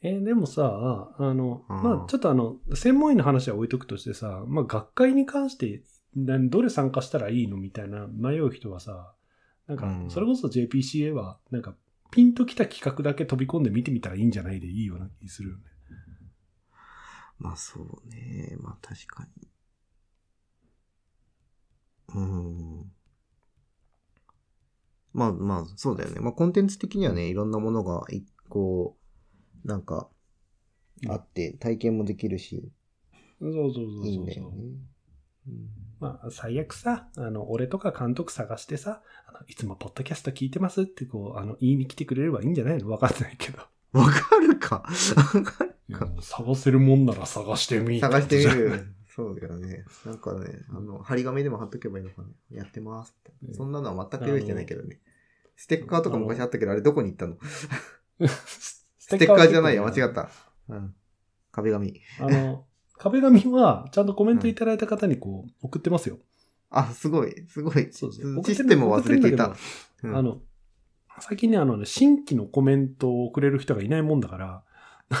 [0.00, 5.82] えーでもさ、あの、うんまあちょっとあの、専門医の話は置いとくとしてさ、まあ学会に関して、
[6.14, 9.14] などれ参加したらいいのみたいな迷う人はさ、
[9.66, 11.74] なんかう、んそれこそ JPCA は、なんか、
[12.10, 15.62] ピンときた企画だけ飛び込んで見てみたらいいんじゃないでいいような気するよね。
[17.38, 18.56] まあそうね。
[18.60, 19.48] まあ確かに。
[22.14, 22.92] うん。
[25.12, 26.20] まあまあそうだよね。
[26.20, 28.96] まあコンテンツ的にはね、いろんなものが一個、
[29.64, 30.08] なんか、
[31.08, 32.70] あって体験もできるし、
[33.40, 34.06] そうそうそうそうそう。
[34.06, 34.93] いいんだよね。
[35.48, 35.68] うん
[36.00, 42.90] まあ、最悪さ、あの、俺とか監督探してさ、あのいつもポッドキャスト聞いてますってこう、あの、言いに来てくれればいいんじゃないの？
[42.90, 43.58] わかんないけど。
[43.92, 44.76] わかるか？
[44.76, 48.86] わかるいやもう探せるもんなら探してみ探してみる。
[49.14, 49.84] そうだよね。
[50.04, 52.28] なんかね、あの、張り紙でも貼っとけばいいのかな。
[52.50, 53.32] やってますって。
[53.46, 55.00] うんそんなのは全く用意してないけどね。
[55.56, 57.36] ステッカーとか昔あったけど、あれどこに行ったの？
[58.46, 60.06] ス ステッカーじゃないや、間違た。
[60.08, 60.30] った。
[60.68, 60.94] うん。
[61.52, 62.00] 壁紙。
[62.18, 62.66] あの、
[62.98, 66.18] 壁紙は、ちゃんとコメントいただいた方にこう、送ってますよ。
[66.70, 67.88] あ、すごい、すごい。
[67.92, 69.56] そうそうシステムを忘れていた。
[70.02, 70.40] うんあの、
[71.20, 74.64] 最近ね、あのね、新規のコメントをくれる人がいないもんだから、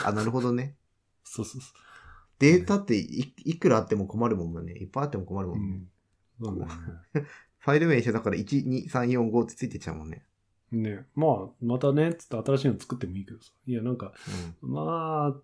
[0.04, 0.76] あ、なるほどね。
[1.24, 1.72] そうそうそ
[2.38, 4.72] データっていいくらあっても困るもんね。
[4.72, 5.50] いっぱいあっても困るう。
[5.52, 5.62] もね。
[5.62, 5.88] うんん。
[6.40, 6.72] そうだね。
[7.58, 10.26] ファイル名一緒だから1、2、3、4、5ってついてっちゃうもんね。
[10.70, 13.52] ね、まあ、またね、つって新しいの作ってもいいけどさ。
[13.66, 14.12] いや、なんか、
[14.60, 15.40] まあ、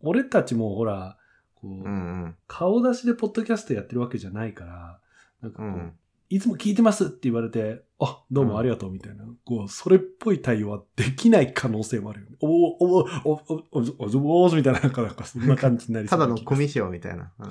[0.00, 1.16] 俺たちもほら、
[1.54, 1.80] こう、うん。
[1.82, 2.36] うんうん。
[2.46, 5.00] 顔出しでポッドキャストやってるわけじゃないから、
[5.42, 5.92] なんかこう、うん
[6.30, 12.36] いつも聞いてますって言われて、あ、どうもありがとうみたいな、こう、それっぽい対応はできない可能性もあるよね。
[12.40, 17.32] おお、おお、おお、おお、おぞおぞみたいな、なんか、なんかそんな感じになりそうただのコミショみたいな。
[17.38, 17.48] うん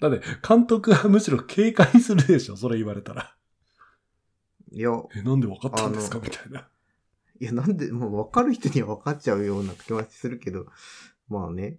[0.00, 3.34] だって、監督はむしろ警戒するでしょ、それ言われたら。
[4.72, 6.68] いや、え、なんで分かったんですかみたいな。
[7.40, 10.66] いや、なんで、もう分かる人には分かっちゃうような気はするけど、
[11.28, 11.78] まあね、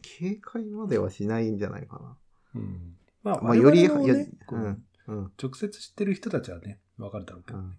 [0.00, 2.16] 警戒まではしないんじゃないか
[2.54, 2.96] うん。
[3.22, 4.76] まあ、まあより我々のねいやこううんな。
[5.08, 5.32] うん。
[5.40, 7.76] 直接知ってる人たちはね、分かるだろうけどね。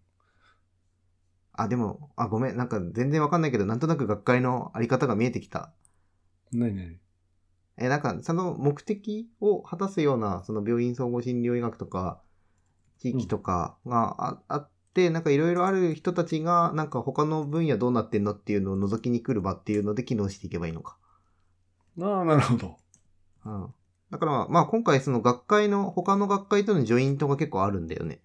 [1.54, 5.72] あ、でも、あ、ごめん、なんか全然分かんないけど、なんとなく学会のあり方が見えてきた。
[6.52, 6.98] 何何
[7.78, 12.22] え、なんか、その目的を果たすような、その病院総合診療医学とか、
[12.98, 20.98] 地域とかがあ,、あって、なんかいろいろある人たちが、なんか他の分野どうなってんのっていうのを覗きに来る場っていうので機能していけばいいのか。
[22.00, 22.78] ああ、なるほど。
[23.46, 23.74] うん。
[24.12, 28.22] だから、まあ今回その学会の、他の学会とのジョイントが結構あるんだよね。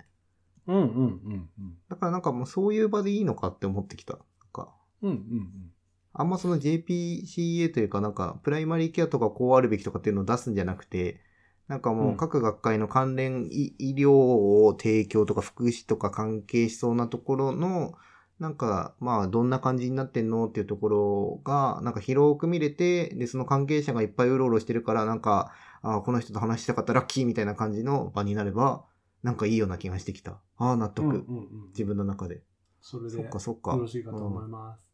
[0.66, 1.78] うんうんうんうん。
[1.88, 4.14] だからなんかもうそういう場でいいのかって思ってきた。
[4.14, 4.68] なんか、
[5.02, 5.72] うんうん
[6.14, 11.20] あんまその JPCA というかなんか、プライマリーケアとかこうあるべきとかっていうのを出すんじゃなくて、
[11.68, 17.92] なんかもう各学会の関連医医療を提供とか福祉とか関係しそうなところの、
[18.38, 25.52] なんか、まあ、どんな感じになってんのっていうところが、なんか広く見れて、で、その関係者がいっぱいうろうろしてるから、なんか、
[25.82, 28.84] あこの人と話したかったらラッキーみたいな感じの場になれば、
[29.22, 30.40] なんかいいような気がしてきた。
[30.56, 30.92] ああ、納うん。
[30.94, 31.04] 得。
[31.04, 32.42] うんうんうん自分の中で。
[32.80, 33.72] それで、そっかそっか。
[33.72, 34.88] よろしいかと思います。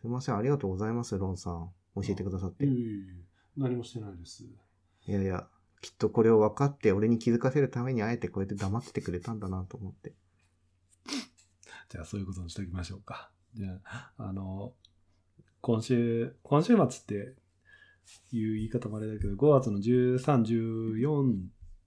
[0.00, 1.70] すいません、ありがとうございます、ロンさん。
[1.96, 2.64] 教えてくださって。
[2.64, 3.24] いえいえいえ
[3.56, 4.44] 何もしてないです。
[4.44, 5.48] いやいや、
[5.84, 10.14] きっとこれを分かって、俺に気づかせるためにあえてこうやって黙っててくれたんだなと思って。
[11.90, 13.30] じゃあそういうことにしておきましょうか。
[13.52, 14.72] じゃあ、あの、
[15.60, 17.34] 今週、今週末って
[18.32, 20.18] いう言い方もあれだけど、5月の13、
[20.96, 21.34] 14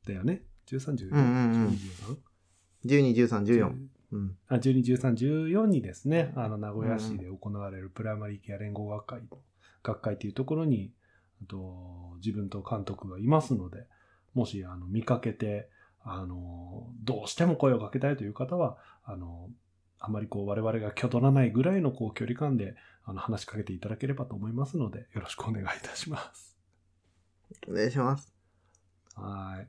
[0.05, 1.77] だよね？13、14、うんうんうん
[2.85, 3.75] 12、13、14。
[4.11, 4.37] うん。
[4.47, 9.39] あ12、13、14にですね、あの、名古屋市で行われるプライマリーケア連合学会の、
[9.81, 10.96] 学会というところに、あ
[11.45, 13.85] と自分と監督がいますので、
[14.33, 15.69] もし、あの、見かけて、
[16.03, 19.49] あの、どうしても声をかけたいという方は、あの、
[19.99, 26.57] あまりこう、我々が挙取らないぐらいのこう、距離感で、あの、話しかけていただければと思いますので、よろしくお願いいたします。
[27.67, 28.33] お願いします。
[29.15, 29.67] はい。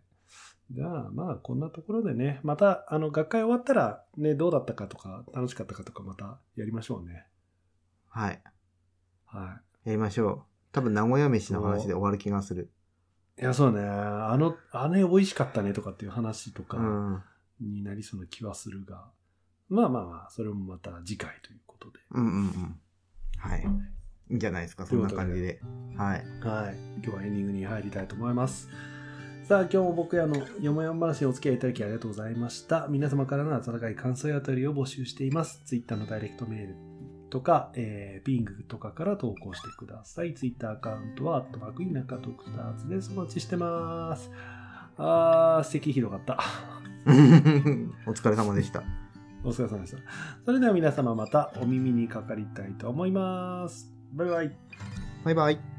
[0.71, 7.27] じゃあ、まあ、こんなところでね、また、あの、学会終わったら、ね、どうだったかとか、楽しかったかとか、またやりましょうね。
[8.09, 8.43] はい。
[9.25, 10.58] はやりましょう。
[10.79, 12.71] 多分名古屋飯の話で終わる気がする。
[13.37, 13.43] い。
[13.43, 13.81] いや、そうね。
[13.81, 17.23] あの、あれ美味しかったねとかっていう話とかうん。
[17.61, 19.11] になりそうな気はするが、
[19.69, 21.99] まあまあまあ、それもまた次回ということで。
[22.13, 22.81] うんうんうん。
[23.39, 23.67] はい。
[24.31, 25.61] いいんじゃないですか、そんな感じで。
[25.97, 26.25] はい。
[26.47, 26.77] はい。
[27.03, 28.69] 今日はエンディングに入りたいと思います。
[29.49, 32.87] さあ、今日も僕らのよもやま話にお付き合いいただきありがとうございました。
[32.89, 35.61] 皆様からの温かい感想やお便りを募集しています。
[35.65, 36.88] Twitter のダイレクトメール
[37.31, 40.35] とか、えー、ピングとかから投稿してください。
[40.35, 43.13] Twitter アカウントは、アットマークイナカドクターズです。
[43.15, 44.31] お待ちしてます。
[44.97, 46.39] あー、席広がった。
[48.07, 48.83] お疲れ様でした。
[49.45, 49.99] お疲れ様でした。
[50.45, 53.93] それでは皆様またお耳にかかりたいと思います。
[54.13, 54.57] バイバイ。
[55.25, 55.78] バイバイ。